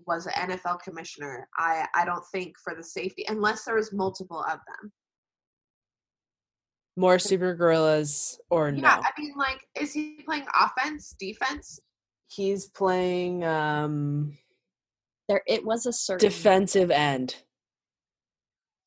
was 0.05 0.25
an 0.27 0.33
NFL 0.51 0.81
commissioner, 0.81 1.47
I 1.57 1.85
I 1.95 2.03
don't 2.05 2.25
think 2.33 2.55
for 2.63 2.75
the 2.75 2.83
safety 2.83 3.25
unless 3.29 3.63
there 3.65 3.75
was 3.75 3.93
multiple 3.93 4.41
of 4.43 4.59
them. 4.67 4.91
More 6.97 7.19
super 7.19 7.53
gorillas 7.55 8.39
or 8.49 8.69
Yeah, 8.69 8.81
no? 8.81 8.87
I 8.89 9.11
mean, 9.17 9.33
like, 9.37 9.65
is 9.79 9.93
he 9.93 10.19
playing 10.25 10.47
offense, 10.59 11.15
defense? 11.17 11.79
He's 12.27 12.67
playing 12.67 13.43
um 13.45 14.37
There 15.29 15.41
it 15.47 15.63
was 15.65 15.85
a 15.85 15.93
certain 15.93 16.27
defensive 16.27 16.91
end. 16.91 17.35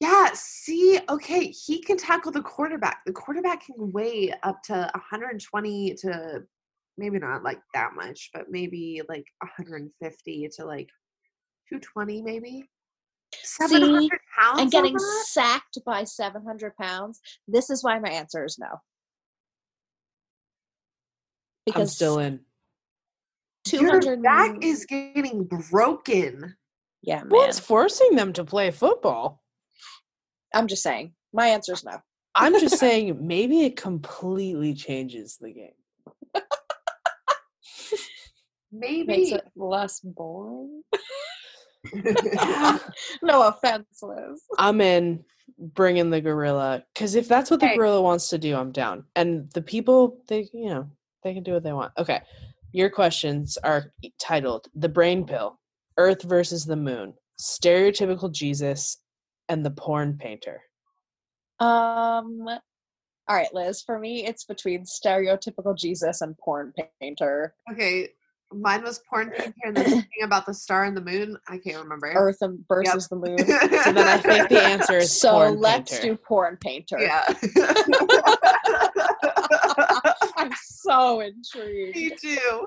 Yeah. 0.03 0.31
See, 0.35 0.99
okay, 1.09 1.47
he 1.47 1.81
can 1.81 1.97
tackle 1.97 2.33
the 2.33 2.43
quarterback. 2.43 3.03
The 3.07 3.13
quarterback 3.13 3.67
can 3.67 3.93
weigh 3.93 4.35
up 4.43 4.61
to 4.65 4.91
120 4.95 5.95
to 5.95 6.43
maybe 6.99 7.21
not 7.21 7.45
like 7.45 7.61
that 7.73 7.95
much, 7.95 8.31
but 8.35 8.51
maybe 8.51 9.01
like 9.09 9.25
150 9.39 10.49
to 10.57 10.65
like 10.65 10.89
220, 11.69 12.21
maybe. 12.21 12.69
700 13.45 14.11
pounds 14.37 14.61
and 14.61 14.73
getting 14.73 14.99
sacked 14.99 15.79
by 15.87 16.03
700 16.03 16.77
pounds. 16.77 17.21
This 17.47 17.71
is 17.71 17.85
why 17.85 18.01
my 18.01 18.11
answer 18.11 18.45
is 18.45 18.59
no. 18.59 18.67
I'm 18.67 18.81
Because 21.67 21.93
still 21.93 22.19
in. 22.19 22.41
Your 23.71 24.01
200 24.01 24.21
back 24.21 24.57
is 24.63 24.85
getting 24.85 25.45
broken. 25.71 26.57
yeah, 27.03 27.19
man. 27.19 27.29
What's 27.29 27.61
forcing 27.61 28.17
them 28.17 28.33
to 28.33 28.45
play 28.45 28.73
football? 28.73 29.42
I'm 30.55 30.67
just 30.67 30.83
saying. 30.83 31.13
My 31.33 31.49
answer 31.49 31.73
is 31.73 31.85
no. 31.85 31.99
I'm 32.35 32.59
just 32.61 32.79
saying 32.85 33.19
maybe 33.27 33.63
it 33.63 33.77
completely 33.77 34.75
changes 34.75 35.39
the 35.41 35.53
game. 35.53 36.43
Maybe. 38.73 39.07
Makes 39.07 39.33
it 39.33 39.45
less 39.57 40.01
boring. 40.01 40.83
No 43.23 43.49
offense, 43.49 44.03
Liz. 44.03 44.43
I'm 44.59 44.81
in 44.81 45.25
bringing 45.59 46.11
the 46.11 46.21
gorilla 46.21 46.85
because 46.95 47.15
if 47.15 47.29
that's 47.29 47.51
what 47.51 47.61
the 47.61 47.67
Okay. 47.67 47.77
gorilla 47.77 48.01
wants 48.01 48.29
to 48.31 48.39
do, 48.39 48.57
I'm 48.57 48.73
down. 48.73 49.05
And 49.15 49.51
the 49.53 49.63
people, 49.63 50.23
they, 50.29 50.49
you 50.53 50.69
know, 50.71 50.89
they 51.23 51.35
can 51.35 51.43
do 51.43 51.53
what 51.53 51.63
they 51.63 51.73
want. 51.73 51.93
Okay. 51.99 52.21
Your 52.73 52.89
questions 52.89 53.59
are 53.63 53.93
titled 54.19 54.69
The 54.75 54.89
Brain 54.89 55.25
Pill, 55.27 55.59
Earth 55.99 56.23
versus 56.23 56.65
the 56.65 56.77
Moon, 56.77 57.15
Stereotypical 57.41 58.33
Jesus, 58.33 58.99
and 59.53 59.65
the 59.65 59.71
Porn 59.71 60.17
Painter. 60.19 60.63
Um 61.61 62.49
all 63.29 63.37
right, 63.37 63.55
Liz. 63.55 63.83
For 63.83 64.01
me, 64.01 64.27
it's 64.27 64.45
between 64.45 64.85
stereotypical 64.85 65.79
Jesus 65.79 66.23
and 66.23 66.37
porn 66.39 66.73
painter. 67.01 67.55
okay. 67.71 68.09
Mine 68.53 68.83
was 68.83 69.01
porn 69.09 69.31
painter 69.37 69.55
and 69.65 69.77
then 69.77 69.89
something 69.89 70.23
about 70.25 70.45
the 70.45 70.53
star 70.53 70.85
and 70.85 70.97
the 70.97 71.01
moon. 71.01 71.39
I 71.49 71.59
can't 71.59 71.81
remember. 71.83 72.09
Earth 72.15 72.39
and 72.43 72.59
versus 72.69 73.09
the 73.09 73.17
moon. 73.17 73.39
So 73.85 73.93
then 73.93 74.09
I 74.09 74.19
think 74.19 74.49
the 74.49 74.61
answer 74.61 74.99
is 74.99 75.17
so 75.19 75.31
porn 75.31 75.59
let's 75.61 75.93
painter. 75.93 76.09
do 76.09 76.17
porn 76.17 76.59
painter. 76.61 76.99
Yeah. 77.01 77.25
I'm 80.37 80.53
so 80.65 81.21
intrigued. 81.21 81.97
Me 81.97 82.11
too. 82.21 82.67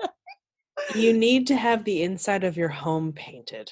You 0.95 1.13
need 1.13 1.45
to 1.47 1.55
have 1.55 1.83
the 1.83 2.01
inside 2.01 2.43
of 2.43 2.57
your 2.57 2.69
home 2.69 3.13
painted. 3.13 3.71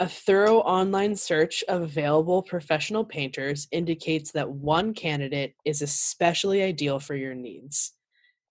A 0.00 0.08
thorough 0.08 0.58
online 0.58 1.14
search 1.14 1.62
of 1.68 1.82
available 1.82 2.42
professional 2.42 3.04
painters 3.04 3.68
indicates 3.70 4.32
that 4.32 4.50
one 4.50 4.92
candidate 4.92 5.54
is 5.64 5.82
especially 5.82 6.62
ideal 6.62 6.98
for 6.98 7.14
your 7.14 7.34
needs. 7.34 7.92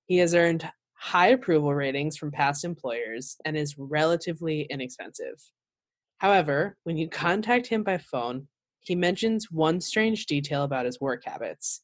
He 0.06 0.18
has 0.18 0.34
earned 0.34 0.70
high 0.94 1.28
approval 1.28 1.74
ratings 1.76 2.16
from 2.16 2.32
past 2.32 2.64
employers 2.64 3.36
and 3.44 3.58
is 3.58 3.78
relatively 3.78 4.68
inexpensive. 4.70 5.36
However, 6.20 6.78
when 6.84 6.96
you 6.96 7.10
contact 7.10 7.68
him 7.68 7.84
by 7.84 7.98
phone, 7.98 8.48
He 8.80 8.96
mentions 8.96 9.52
one 9.52 9.82
strange 9.82 10.26
detail 10.26 10.64
about 10.64 10.86
his 10.86 11.02
work 11.02 11.24
habits. 11.26 11.82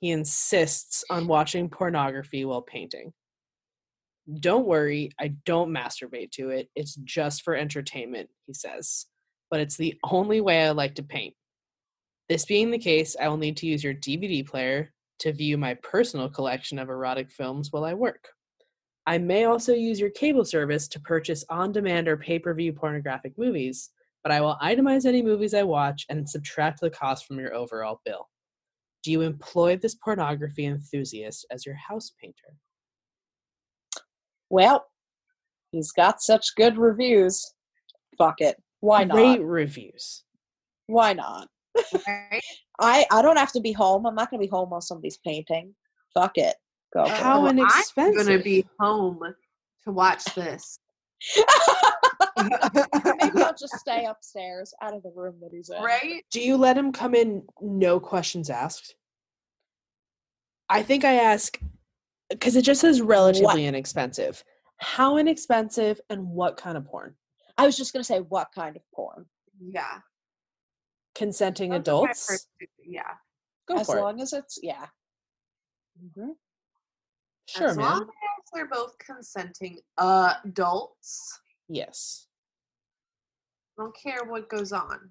He 0.00 0.10
insists 0.10 1.04
on 1.10 1.26
watching 1.26 1.68
pornography 1.68 2.44
while 2.44 2.62
painting. 2.62 3.12
Don't 4.40 4.66
worry, 4.66 5.10
I 5.18 5.28
don't 5.46 5.70
masturbate 5.70 6.32
to 6.32 6.50
it. 6.50 6.68
It's 6.74 6.96
just 6.96 7.42
for 7.42 7.54
entertainment, 7.54 8.28
he 8.46 8.52
says. 8.52 9.06
But 9.50 9.60
it's 9.60 9.76
the 9.76 9.98
only 10.04 10.40
way 10.40 10.66
I 10.66 10.70
like 10.70 10.94
to 10.96 11.02
paint. 11.02 11.34
This 12.28 12.44
being 12.44 12.70
the 12.70 12.78
case, 12.78 13.16
I 13.18 13.28
will 13.28 13.38
need 13.38 13.56
to 13.58 13.66
use 13.66 13.82
your 13.82 13.94
DVD 13.94 14.46
player 14.46 14.92
to 15.20 15.32
view 15.32 15.56
my 15.56 15.74
personal 15.74 16.28
collection 16.28 16.78
of 16.78 16.90
erotic 16.90 17.30
films 17.30 17.72
while 17.72 17.84
I 17.84 17.94
work. 17.94 18.28
I 19.06 19.16
may 19.16 19.44
also 19.44 19.72
use 19.72 19.98
your 19.98 20.10
cable 20.10 20.44
service 20.44 20.86
to 20.88 21.00
purchase 21.00 21.42
on 21.48 21.72
demand 21.72 22.08
or 22.08 22.18
pay 22.18 22.38
per 22.38 22.52
view 22.52 22.74
pornographic 22.74 23.32
movies, 23.38 23.88
but 24.22 24.30
I 24.30 24.42
will 24.42 24.58
itemize 24.62 25.06
any 25.06 25.22
movies 25.22 25.54
I 25.54 25.62
watch 25.62 26.04
and 26.10 26.28
subtract 26.28 26.80
the 26.80 26.90
cost 26.90 27.24
from 27.24 27.38
your 27.38 27.54
overall 27.54 28.02
bill. 28.04 28.28
Do 29.02 29.10
you 29.10 29.22
employ 29.22 29.78
this 29.78 29.94
pornography 29.94 30.66
enthusiast 30.66 31.46
as 31.50 31.64
your 31.64 31.76
house 31.76 32.12
painter? 32.20 32.54
Well, 34.50 34.86
he's 35.72 35.92
got 35.92 36.22
such 36.22 36.54
good 36.56 36.78
reviews. 36.78 37.54
Fuck 38.16 38.36
it. 38.40 38.56
Why 38.80 39.04
not? 39.04 39.14
Great 39.14 39.42
reviews. 39.42 40.24
Why 40.86 41.12
not? 41.12 41.48
Right? 42.06 42.42
I 42.80 43.06
I 43.10 43.22
don't 43.22 43.36
have 43.38 43.52
to 43.52 43.60
be 43.60 43.72
home. 43.72 44.06
I'm 44.06 44.14
not 44.14 44.30
going 44.30 44.40
to 44.40 44.46
be 44.46 44.50
home 44.50 44.70
while 44.70 44.80
somebody's 44.80 45.18
painting. 45.18 45.74
Fuck 46.14 46.38
it. 46.38 46.54
Go. 46.94 47.04
for 47.04 47.10
How 47.10 47.42
Well, 47.42 47.50
inexpensive. 47.50 48.16
Oh, 48.16 48.20
I'm 48.20 48.26
gonna 48.26 48.42
be 48.42 48.64
home 48.80 49.20
to 49.84 49.92
watch 49.92 50.24
this. 50.34 50.78
Maybe 52.38 53.42
I'll 53.42 53.54
just 53.54 53.74
stay 53.78 54.04
upstairs, 54.06 54.72
out 54.80 54.94
of 54.94 55.02
the 55.02 55.12
room 55.14 55.36
that 55.42 55.50
he's 55.52 55.70
in. 55.70 55.82
right? 55.82 56.24
Do 56.30 56.40
you 56.40 56.56
let 56.56 56.78
him 56.78 56.92
come 56.92 57.14
in 57.14 57.42
no 57.60 58.00
questions 58.00 58.48
asked? 58.50 58.94
I 60.68 60.82
think 60.82 61.04
I 61.04 61.14
ask 61.14 61.58
because 62.30 62.56
it 62.56 62.62
just 62.62 62.80
says 62.80 63.00
relatively 63.00 63.66
inexpensive. 63.66 64.42
How 64.78 65.16
inexpensive 65.16 66.00
and 66.10 66.26
what 66.28 66.56
kind 66.56 66.76
of 66.76 66.84
porn? 66.86 67.14
I 67.56 67.66
was 67.66 67.76
just 67.76 67.92
going 67.92 68.00
to 68.02 68.06
say, 68.06 68.20
what 68.20 68.48
kind 68.54 68.76
of 68.76 68.82
porn? 68.94 69.26
Yeah. 69.60 69.98
Consenting 71.14 71.70
That's 71.70 71.80
adults? 71.80 72.26
first- 72.26 72.48
Yeah. 72.84 73.14
Go 73.66 73.76
as 73.78 73.86
for 73.86 73.98
it. 73.98 74.02
long 74.02 74.20
as 74.20 74.32
it's 74.32 74.58
yeah. 74.62 74.86
hmm 76.14 76.30
Sure, 77.48 77.68
as 77.68 77.76
man. 77.76 77.86
long 77.86 78.02
as 78.02 78.08
they're 78.52 78.68
both 78.68 78.94
consenting 78.98 79.78
adults. 79.98 81.40
Yes. 81.68 82.26
I 83.78 83.82
don't 83.82 83.96
care 83.96 84.24
what 84.26 84.48
goes 84.48 84.72
on. 84.72 85.10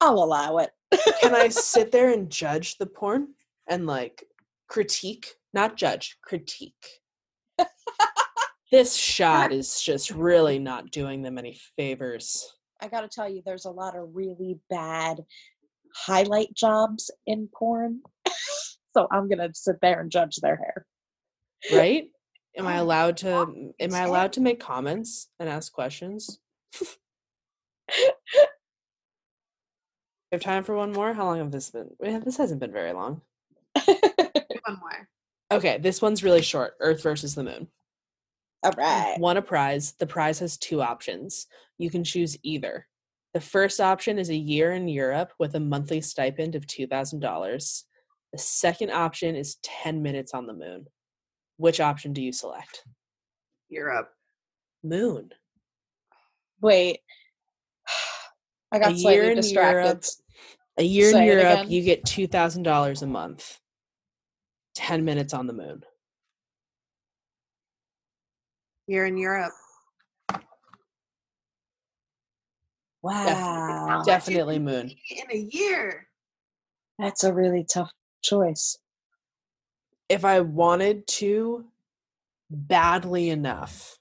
I'll 0.00 0.22
allow 0.22 0.58
it. 0.58 0.70
Can 1.20 1.34
I 1.34 1.48
sit 1.48 1.90
there 1.92 2.12
and 2.12 2.30
judge 2.30 2.78
the 2.78 2.86
porn 2.86 3.28
and 3.68 3.86
like 3.86 4.24
critique? 4.68 5.34
Not 5.58 5.76
judge, 5.76 6.18
critique. 6.22 6.86
this 8.70 8.94
shot 8.94 9.50
is 9.50 9.82
just 9.82 10.10
really 10.12 10.60
not 10.60 10.92
doing 10.92 11.20
them 11.20 11.36
any 11.36 11.58
favors. 11.76 12.48
I 12.80 12.86
got 12.86 13.00
to 13.00 13.08
tell 13.08 13.28
you, 13.28 13.42
there's 13.44 13.64
a 13.64 13.70
lot 13.72 13.96
of 13.96 14.10
really 14.12 14.60
bad 14.70 15.24
highlight 15.96 16.54
jobs 16.54 17.10
in 17.26 17.48
porn. 17.52 18.02
so 18.96 19.08
I'm 19.10 19.28
gonna 19.28 19.50
sit 19.52 19.78
there 19.82 20.00
and 20.00 20.12
judge 20.12 20.36
their 20.36 20.54
hair. 20.54 20.86
right? 21.72 22.04
Am 22.56 22.68
I 22.68 22.78
Oh, 22.78 22.84
allowed 22.84 23.16
to 23.16 23.72
am 23.80 23.94
I 23.94 24.02
allowed 24.02 24.34
to 24.34 24.40
make 24.40 24.60
comments 24.60 25.28
and 25.40 25.48
ask 25.48 25.72
questions? 25.72 26.38
We 30.30 30.30
have 30.30 30.40
time 30.40 30.62
for 30.62 30.76
one 30.76 30.92
more? 30.92 31.14
How 31.14 31.24
long 31.24 31.38
have 31.38 31.50
this 31.50 31.72
been? 31.72 31.90
we 31.98 32.16
This 32.18 32.36
hasn't 32.36 32.60
been 32.60 32.70
very 32.70 32.92
long. 32.92 33.22
One 33.74 34.78
more. 34.80 35.08
Okay, 35.50 35.78
this 35.78 36.02
one's 36.02 36.22
really 36.22 36.42
short. 36.42 36.74
Earth 36.80 37.02
versus 37.02 37.34
the 37.34 37.44
moon. 37.44 37.68
All 38.62 38.72
right. 38.76 39.16
Won 39.18 39.36
a 39.36 39.42
prize. 39.42 39.92
The 39.92 40.06
prize 40.06 40.38
has 40.40 40.58
two 40.58 40.82
options. 40.82 41.46
You 41.78 41.90
can 41.90 42.04
choose 42.04 42.36
either. 42.42 42.86
The 43.34 43.40
first 43.40 43.80
option 43.80 44.18
is 44.18 44.30
a 44.30 44.36
year 44.36 44.72
in 44.72 44.88
Europe 44.88 45.32
with 45.38 45.54
a 45.54 45.60
monthly 45.60 46.00
stipend 46.00 46.54
of 46.54 46.66
$2,000. 46.66 47.82
The 48.32 48.38
second 48.38 48.90
option 48.90 49.36
is 49.36 49.56
10 49.62 50.02
minutes 50.02 50.34
on 50.34 50.46
the 50.46 50.54
moon. 50.54 50.86
Which 51.56 51.80
option 51.80 52.12
do 52.12 52.22
you 52.22 52.32
select? 52.32 52.84
Europe. 53.68 54.10
Moon. 54.82 55.30
Wait. 56.60 57.00
I 58.72 58.78
got 58.78 58.92
year 58.92 58.98
slightly 58.98 59.30
in 59.30 59.36
distracted. 59.36 59.82
Europe. 59.82 60.04
A 60.78 60.82
year 60.82 61.10
Say 61.12 61.20
in 61.20 61.38
Europe, 61.38 61.70
you 61.70 61.82
get 61.82 62.04
$2,000 62.04 63.02
a 63.02 63.06
month. 63.06 63.58
10 64.78 65.04
minutes 65.04 65.34
on 65.34 65.48
the 65.48 65.52
moon. 65.52 65.82
You're 68.86 69.06
in 69.06 69.18
Europe. 69.18 69.52
Wow. 73.02 73.98
You 73.98 74.04
Definitely 74.04 74.60
moon. 74.60 74.92
In 75.10 75.30
a 75.32 75.48
year. 75.50 76.06
That's 76.96 77.24
a 77.24 77.34
really 77.34 77.64
tough 77.64 77.90
choice. 78.22 78.78
If 80.08 80.24
I 80.24 80.40
wanted 80.40 81.08
to 81.08 81.64
badly 82.48 83.30
enough, 83.30 83.98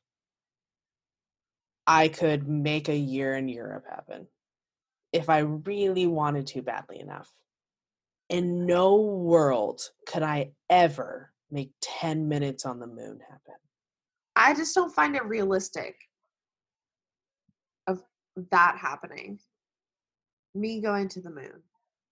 I 1.87 2.07
could 2.07 2.47
make 2.47 2.87
a 2.87 2.95
year 2.95 3.35
in 3.35 3.49
Europe 3.49 3.85
happen. 3.89 4.27
If 5.11 5.27
I 5.27 5.39
really 5.39 6.05
wanted 6.05 6.45
to 6.47 6.61
badly 6.61 6.99
enough. 6.99 7.33
In 8.29 8.65
no 8.65 8.95
world 8.95 9.81
could 10.05 10.23
I 10.23 10.51
ever 10.69 11.31
make 11.49 11.71
10 11.81 12.27
minutes 12.27 12.65
on 12.65 12.79
the 12.79 12.87
moon 12.87 13.19
happen. 13.27 13.55
I 14.35 14.53
just 14.53 14.75
don't 14.75 14.93
find 14.93 15.15
it 15.15 15.25
realistic 15.25 15.95
of 17.87 18.03
that 18.51 18.77
happening. 18.77 19.39
Me 20.53 20.81
going 20.81 21.07
to 21.09 21.21
the 21.21 21.29
moon. 21.29 21.63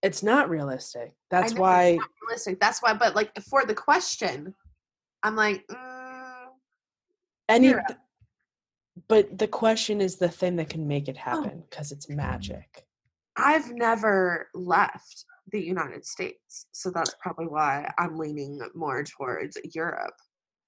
It's 0.01 0.23
not 0.23 0.49
realistic. 0.49 1.13
That's 1.29 1.53
why 1.53 1.97
not 1.97 2.09
realistic. 2.21 2.59
That's 2.59 2.81
why. 2.81 2.93
But 2.93 3.15
like 3.15 3.31
for 3.49 3.65
the 3.65 3.73
question, 3.73 4.53
I'm 5.23 5.35
like, 5.35 5.65
mm, 5.67 6.45
any 7.49 7.73
but 9.09 9.37
the 9.37 9.47
question 9.47 9.99
is 9.99 10.15
the 10.15 10.29
thing 10.29 10.55
that 10.55 10.69
can 10.69 10.87
make 10.87 11.07
it 11.09 11.17
Oh. 11.17 11.21
happen 11.31 11.63
because 11.69 11.91
it's 11.91 12.09
magic. 12.09 12.85
I've 13.35 13.71
never 13.71 14.49
left 14.53 15.25
the 15.51 15.61
United 15.61 16.05
States, 16.05 16.67
so 16.71 16.89
that's 16.89 17.15
probably 17.21 17.47
why 17.47 17.91
I'm 17.97 18.17
leaning 18.17 18.59
more 18.73 19.03
towards 19.03 19.57
Europe. 19.73 20.13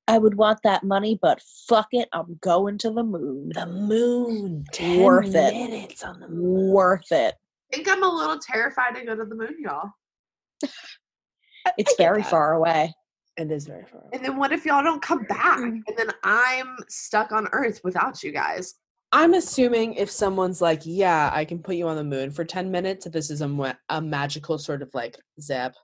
I 0.07 0.17
would 0.17 0.35
want 0.35 0.59
that 0.63 0.83
money, 0.83 1.19
but 1.21 1.41
fuck 1.67 1.87
it, 1.91 2.07
I'm 2.13 2.37
going 2.41 2.77
to 2.79 2.91
the 2.91 3.03
moon. 3.03 3.51
The 3.53 3.65
moon, 3.65 4.63
10 4.71 5.03
Worth 5.03 5.35
it. 5.35 5.53
minutes 5.53 6.03
on 6.03 6.19
the 6.19 6.29
moon. 6.29 6.69
Worth 6.71 7.11
it. 7.11 7.35
I 7.73 7.75
think 7.75 7.89
I'm 7.89 8.03
a 8.03 8.09
little 8.09 8.39
terrified 8.39 8.95
to 8.95 9.03
go 9.03 9.15
to 9.15 9.25
the 9.25 9.35
moon, 9.35 9.55
y'all. 9.59 9.89
It's 11.77 11.93
I 11.93 11.95
very 11.97 12.21
that. 12.21 12.29
far 12.31 12.53
away. 12.53 12.93
It 13.35 13.51
is 13.51 13.67
very 13.67 13.85
far. 13.85 14.03
And 14.13 14.23
then 14.23 14.37
what 14.37 14.51
if 14.53 14.65
y'all 14.65 14.83
don't 14.83 15.01
come 15.01 15.23
back? 15.23 15.59
Mm. 15.59 15.81
And 15.87 15.97
then 15.97 16.11
I'm 16.23 16.77
stuck 16.87 17.31
on 17.33 17.47
Earth 17.51 17.81
without 17.83 18.23
you 18.23 18.31
guys. 18.31 18.75
I'm 19.11 19.33
assuming 19.33 19.93
if 19.93 20.11
someone's 20.11 20.61
like, 20.61 20.81
"Yeah, 20.83 21.29
I 21.33 21.45
can 21.45 21.59
put 21.59 21.75
you 21.75 21.87
on 21.87 21.95
the 21.95 22.03
moon 22.03 22.29
for 22.31 22.43
10 22.43 22.69
minutes," 22.71 23.05
that 23.05 23.13
this 23.13 23.29
is 23.31 23.41
a, 23.41 23.77
a 23.89 24.01
magical 24.01 24.57
sort 24.57 24.81
of 24.81 24.89
like 24.93 25.17
zap. 25.39 25.75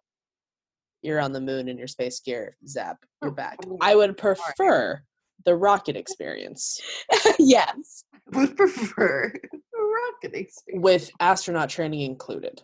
You're 1.02 1.20
on 1.22 1.32
the 1.34 1.42
moon 1.42 1.68
in 1.70 1.78
your 1.78 1.88
space 1.88 2.20
gear, 2.22 2.58
zap, 2.68 2.98
you're 3.22 3.32
Oh, 3.32 3.34
back. 3.34 3.58
oh, 3.68 3.78
I 3.82 3.96
would 3.96 4.18
prefer 4.18 5.04
the 5.46 5.56
rocket 5.56 5.98
experience 5.98 6.80
yes. 7.40 8.06
I 8.34 8.38
would 8.38 8.56
prefer 8.56 9.26
a 9.34 9.78
rocket 9.78 10.34
experience. 10.38 10.84
with 10.84 11.12
astronaut 11.20 11.70
training 11.70 12.02
included. 12.02 12.62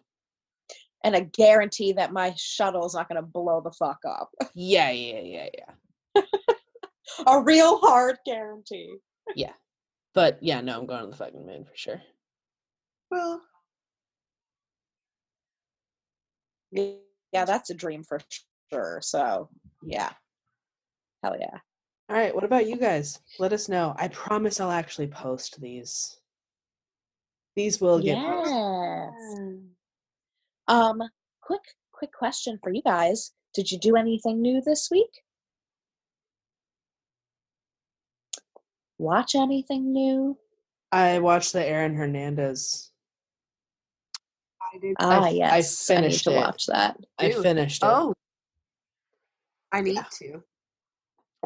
And 1.03 1.15
a 1.15 1.21
guarantee 1.21 1.93
that 1.93 2.13
my 2.13 2.33
shuttle's 2.37 2.95
not 2.95 3.07
going 3.09 3.17
to 3.21 3.27
blow 3.27 3.61
the 3.61 3.71
fuck 3.71 3.99
up. 4.07 4.29
Yeah, 4.53 4.91
yeah, 4.91 5.19
yeah, 5.19 5.47
yeah. 6.15 6.21
A 7.27 7.41
real 7.41 7.77
hard 7.79 8.17
guarantee. 8.25 8.95
But 10.13 10.39
yeah, 10.41 10.61
no, 10.61 10.79
I'm 10.79 10.85
going 10.85 11.01
to 11.01 11.07
the 11.07 11.15
fucking 11.15 11.45
moon 11.45 11.65
for 11.65 11.75
sure. 11.75 12.01
Well, 13.11 13.41
Yeah, 16.71 17.45
that's 17.45 17.69
a 17.69 17.75
dream 17.75 18.03
for 18.03 18.19
sure. 18.71 18.99
So, 19.01 19.49
yeah. 19.83 20.11
Hell 21.23 21.35
yeah. 21.39 21.59
All 22.09 22.15
right, 22.15 22.33
what 22.33 22.43
about 22.43 22.67
you 22.67 22.75
guys? 22.75 23.19
Let 23.37 23.53
us 23.53 23.69
know. 23.69 23.93
I 23.97 24.07
promise 24.07 24.59
I'll 24.59 24.71
actually 24.71 25.07
post 25.07 25.61
these. 25.61 26.17
These 27.55 27.79
will 27.79 27.99
get 27.99 28.17
posted. 28.17 29.63
Um, 30.67 31.03
quick, 31.41 31.61
quick 31.91 32.11
question 32.11 32.57
for 32.63 32.71
you 32.71 32.81
guys. 32.81 33.31
Did 33.53 33.71
you 33.71 33.77
do 33.77 33.95
anything 33.95 34.41
new 34.41 34.61
this 34.61 34.89
week? 34.89 35.09
Watch 38.99 39.33
anything 39.33 39.91
new? 39.93 40.37
I 40.91 41.19
watched 41.19 41.53
the 41.53 41.65
Aaron 41.65 41.95
Hernandez. 41.95 42.91
I 44.61 44.77
did. 44.77 44.95
Ah, 44.99 45.23
I- 45.23 45.27
I 45.27 45.29
yes. 45.29 45.89
I, 45.89 45.95
need 45.95 46.01
finished 46.01 46.23
to 46.25 46.31
it. 46.31 46.35
watch 46.35 46.65
that. 46.67 46.97
I 47.17 47.29
Dude. 47.31 47.41
finished 47.41 47.81
it. 47.81 47.87
Oh, 47.87 48.13
I 49.71 49.81
need 49.81 49.95
Yeah. 49.95 50.03
to. 50.19 50.43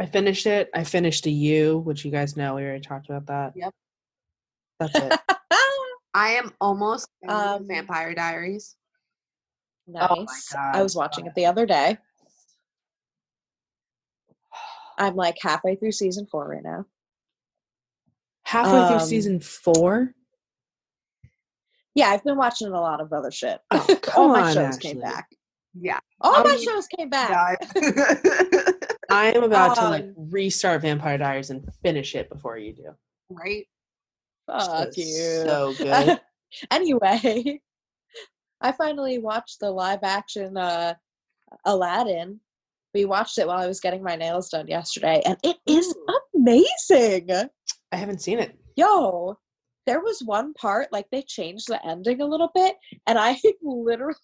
I 0.01 0.05
finished 0.07 0.47
it. 0.47 0.69
I 0.73 0.83
finished 0.83 1.27
a 1.27 1.29
U, 1.29 1.77
which 1.79 2.03
you 2.03 2.09
guys 2.11 2.35
know 2.35 2.55
we 2.55 2.63
already 2.63 2.81
talked 2.81 3.07
about 3.09 3.27
that. 3.27 3.53
Yep. 3.55 3.73
That's 4.79 4.95
it. 4.95 5.19
I 6.15 6.29
am 6.31 6.51
almost 6.59 7.07
Um, 7.27 7.67
Vampire 7.67 8.15
Diaries. 8.15 8.75
nice. 9.87 10.07
Oh 10.09 10.23
my 10.23 10.39
God. 10.51 10.75
I 10.75 10.81
was 10.81 10.95
watching 10.95 11.27
it 11.27 11.35
the 11.35 11.45
other 11.45 11.65
day. 11.67 11.97
I'm 14.97 15.15
like 15.15 15.37
halfway 15.41 15.75
through 15.75 15.91
season 15.91 16.25
four 16.25 16.47
right 16.47 16.63
now. 16.63 16.85
Halfway 18.45 18.79
Um, 18.79 18.89
through 18.99 19.07
season 19.07 19.39
four. 19.39 20.13
Yeah, 21.95 22.07
I've 22.09 22.23
been 22.23 22.37
watching 22.37 22.67
a 22.69 22.71
lot 22.81 23.01
of 23.01 23.13
other 23.13 23.31
shit. 23.31 23.59
Oh, 23.71 23.99
All 24.15 24.27
my 24.29 24.41
on, 24.49 24.53
shows 24.53 24.77
came 24.77 24.99
back. 24.99 25.27
Yeah. 25.79 25.99
All 26.21 26.35
Um, 26.35 26.43
my 26.43 26.55
shows 26.57 26.87
came 26.87 27.09
back. 27.09 27.57
I 29.09 29.31
am 29.35 29.43
about 29.43 29.75
to 29.75 29.89
like 29.89 30.03
Um, 30.03 30.13
restart 30.17 30.81
Vampire 30.81 31.17
Diaries 31.17 31.49
and 31.51 31.67
finish 31.83 32.15
it 32.15 32.29
before 32.29 32.57
you 32.57 32.73
do. 32.73 32.95
right? 33.29 33.65
Fuck 34.47 34.97
you. 34.97 35.05
So 35.05 35.73
good. 35.77 36.19
anyway, 36.71 37.59
I 38.61 38.71
finally 38.73 39.19
watched 39.19 39.59
the 39.59 39.69
live 39.71 39.99
action 40.03 40.57
uh, 40.57 40.95
Aladdin. 41.65 42.39
We 42.93 43.05
watched 43.05 43.37
it 43.37 43.47
while 43.47 43.59
I 43.61 43.67
was 43.67 43.79
getting 43.79 44.03
my 44.03 44.15
nails 44.15 44.49
done 44.49 44.67
yesterday, 44.67 45.21
and 45.25 45.37
it 45.43 45.57
is 45.67 45.93
amazing. 46.35 47.29
I 47.93 47.95
haven't 47.95 48.23
seen 48.23 48.39
it. 48.39 48.57
Yo, 48.75 49.37
there 49.85 50.01
was 50.01 50.23
one 50.23 50.53
part 50.55 50.91
like 50.91 51.05
they 51.11 51.21
changed 51.21 51.67
the 51.67 51.85
ending 51.85 52.21
a 52.21 52.25
little 52.25 52.49
bit, 52.55 52.75
and 53.05 53.19
I 53.19 53.39
literally, 53.61 54.15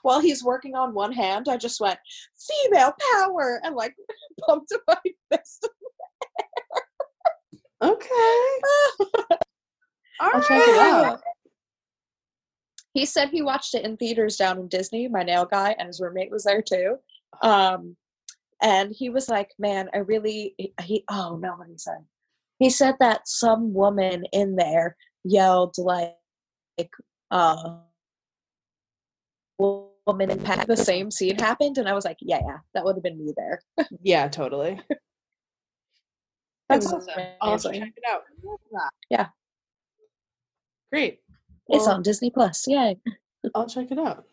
while 0.00 0.18
he's 0.18 0.42
working 0.42 0.74
on 0.74 0.94
one 0.94 1.12
hand, 1.12 1.46
I 1.48 1.58
just 1.58 1.78
went 1.78 1.98
female 2.38 2.94
power 3.14 3.60
and 3.62 3.76
like 3.76 3.94
pumped 4.46 4.72
my 4.88 4.96
fist. 5.30 5.68
Okay. 7.82 8.48
All 10.20 10.30
I'll 10.34 10.42
check 10.42 10.68
it 10.68 10.78
out. 10.78 11.20
he 12.94 13.04
said 13.04 13.28
he 13.28 13.42
watched 13.42 13.74
it 13.74 13.84
in 13.84 13.98
theaters 13.98 14.36
down 14.36 14.58
in 14.58 14.68
Disney. 14.68 15.06
My 15.06 15.22
nail 15.22 15.44
guy 15.44 15.74
and 15.78 15.86
his 15.86 16.00
roommate 16.00 16.30
was 16.30 16.44
there 16.44 16.62
too. 16.62 16.96
Um, 17.42 17.96
and 18.62 18.90
he 18.94 19.10
was 19.10 19.28
like, 19.28 19.50
"Man, 19.58 19.88
I 19.94 19.98
really 19.98 20.54
he, 20.56 20.72
he 20.82 21.04
oh 21.10 21.36
no, 21.36 21.56
what 21.56 21.68
he 21.68 21.76
said? 21.76 22.04
He 22.60 22.70
said 22.70 22.94
that 23.00 23.26
some 23.26 23.74
woman 23.74 24.24
in 24.32 24.54
there 24.54 24.96
yelled 25.24 25.74
like, 25.78 26.14
like 26.78 26.90
uh, 27.32 27.78
woman 29.58 30.30
impact. 30.30 30.68
The 30.68 30.76
same 30.76 31.10
scene 31.10 31.38
happened, 31.38 31.78
and 31.78 31.88
I 31.88 31.94
was 31.94 32.04
like, 32.04 32.18
yeah, 32.20 32.40
yeah, 32.46 32.58
that 32.74 32.84
would 32.84 32.96
have 32.96 33.02
been 33.02 33.18
me 33.18 33.32
there. 33.36 33.60
Yeah, 34.02 34.28
totally. 34.28 34.80
That's 36.68 36.84
was 36.84 37.08
awesome. 37.08 37.24
I'll 37.40 37.52
have 37.52 37.62
to 37.62 37.68
amazing. 37.68 37.86
check 37.86 37.94
it 37.96 38.04
out. 38.08 38.22
Yeah. 39.10 39.26
Great. 40.92 41.20
It's 41.68 41.88
on 41.88 42.02
Disney 42.02 42.30
Plus. 42.30 42.64
Yay! 42.66 42.96
I'll 43.54 43.66
check 43.66 43.90
it 43.90 43.98
out. 43.98 44.24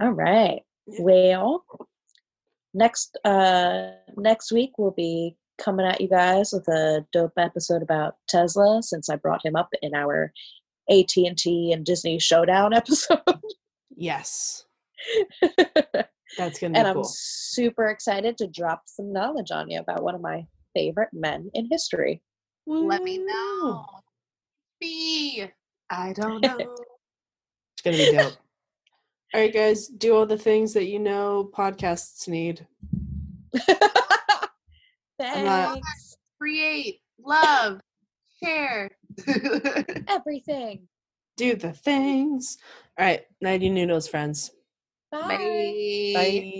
All 0.00 0.10
right. 0.10 0.62
Yeah. 0.86 1.00
Well, 1.00 1.64
next 2.72 3.18
uh 3.24 3.90
next 4.16 4.50
week 4.50 4.72
we'll 4.78 4.90
be 4.90 5.36
coming 5.58 5.86
at 5.86 6.00
you 6.00 6.08
guys 6.08 6.50
with 6.52 6.66
a 6.68 7.04
dope 7.12 7.32
episode 7.38 7.82
about 7.82 8.16
Tesla 8.28 8.82
since 8.82 9.08
I 9.08 9.16
brought 9.16 9.44
him 9.44 9.56
up 9.56 9.68
in 9.82 9.94
our 9.94 10.32
AT&T 10.90 11.72
and 11.72 11.84
Disney 11.84 12.18
showdown 12.18 12.72
episode. 12.74 13.20
Yes. 13.96 14.64
That's 16.36 16.58
gonna 16.58 16.72
be 16.72 16.78
and 16.78 16.88
I'm 16.88 16.94
cool. 16.94 17.04
super 17.04 17.88
excited 17.88 18.36
to 18.38 18.48
drop 18.48 18.82
some 18.86 19.12
knowledge 19.12 19.50
on 19.52 19.70
you 19.70 19.78
about 19.80 20.02
one 20.02 20.14
of 20.14 20.20
my 20.20 20.44
favorite 20.74 21.10
men 21.12 21.50
in 21.54 21.68
history. 21.70 22.22
Let 22.66 23.02
me 23.02 23.18
Woo. 23.20 23.26
know. 23.26 23.84
B. 24.80 25.44
I 25.90 26.12
don't 26.14 26.40
know. 26.42 26.56
It's 26.58 27.82
gonna 27.84 27.96
be 27.96 28.12
dope. 28.12 28.32
all 29.34 29.40
right, 29.40 29.52
guys, 29.54 29.86
do 29.86 30.16
all 30.16 30.26
the 30.26 30.38
things 30.38 30.72
that 30.72 30.86
you 30.86 30.98
know 30.98 31.50
podcasts 31.54 32.26
need. 32.28 32.66
Thanks. 35.18 36.16
Create, 36.40 37.00
love, 37.18 37.80
share. 38.42 38.90
Everything. 40.08 40.88
Do 41.36 41.56
the 41.56 41.72
things. 41.72 42.58
All 42.98 43.06
right, 43.06 43.22
nighty 43.40 43.68
noodles, 43.70 44.08
friends. 44.08 44.50
Bye. 45.10 45.20
Bye. 45.28 46.12
Bye. 46.14 46.50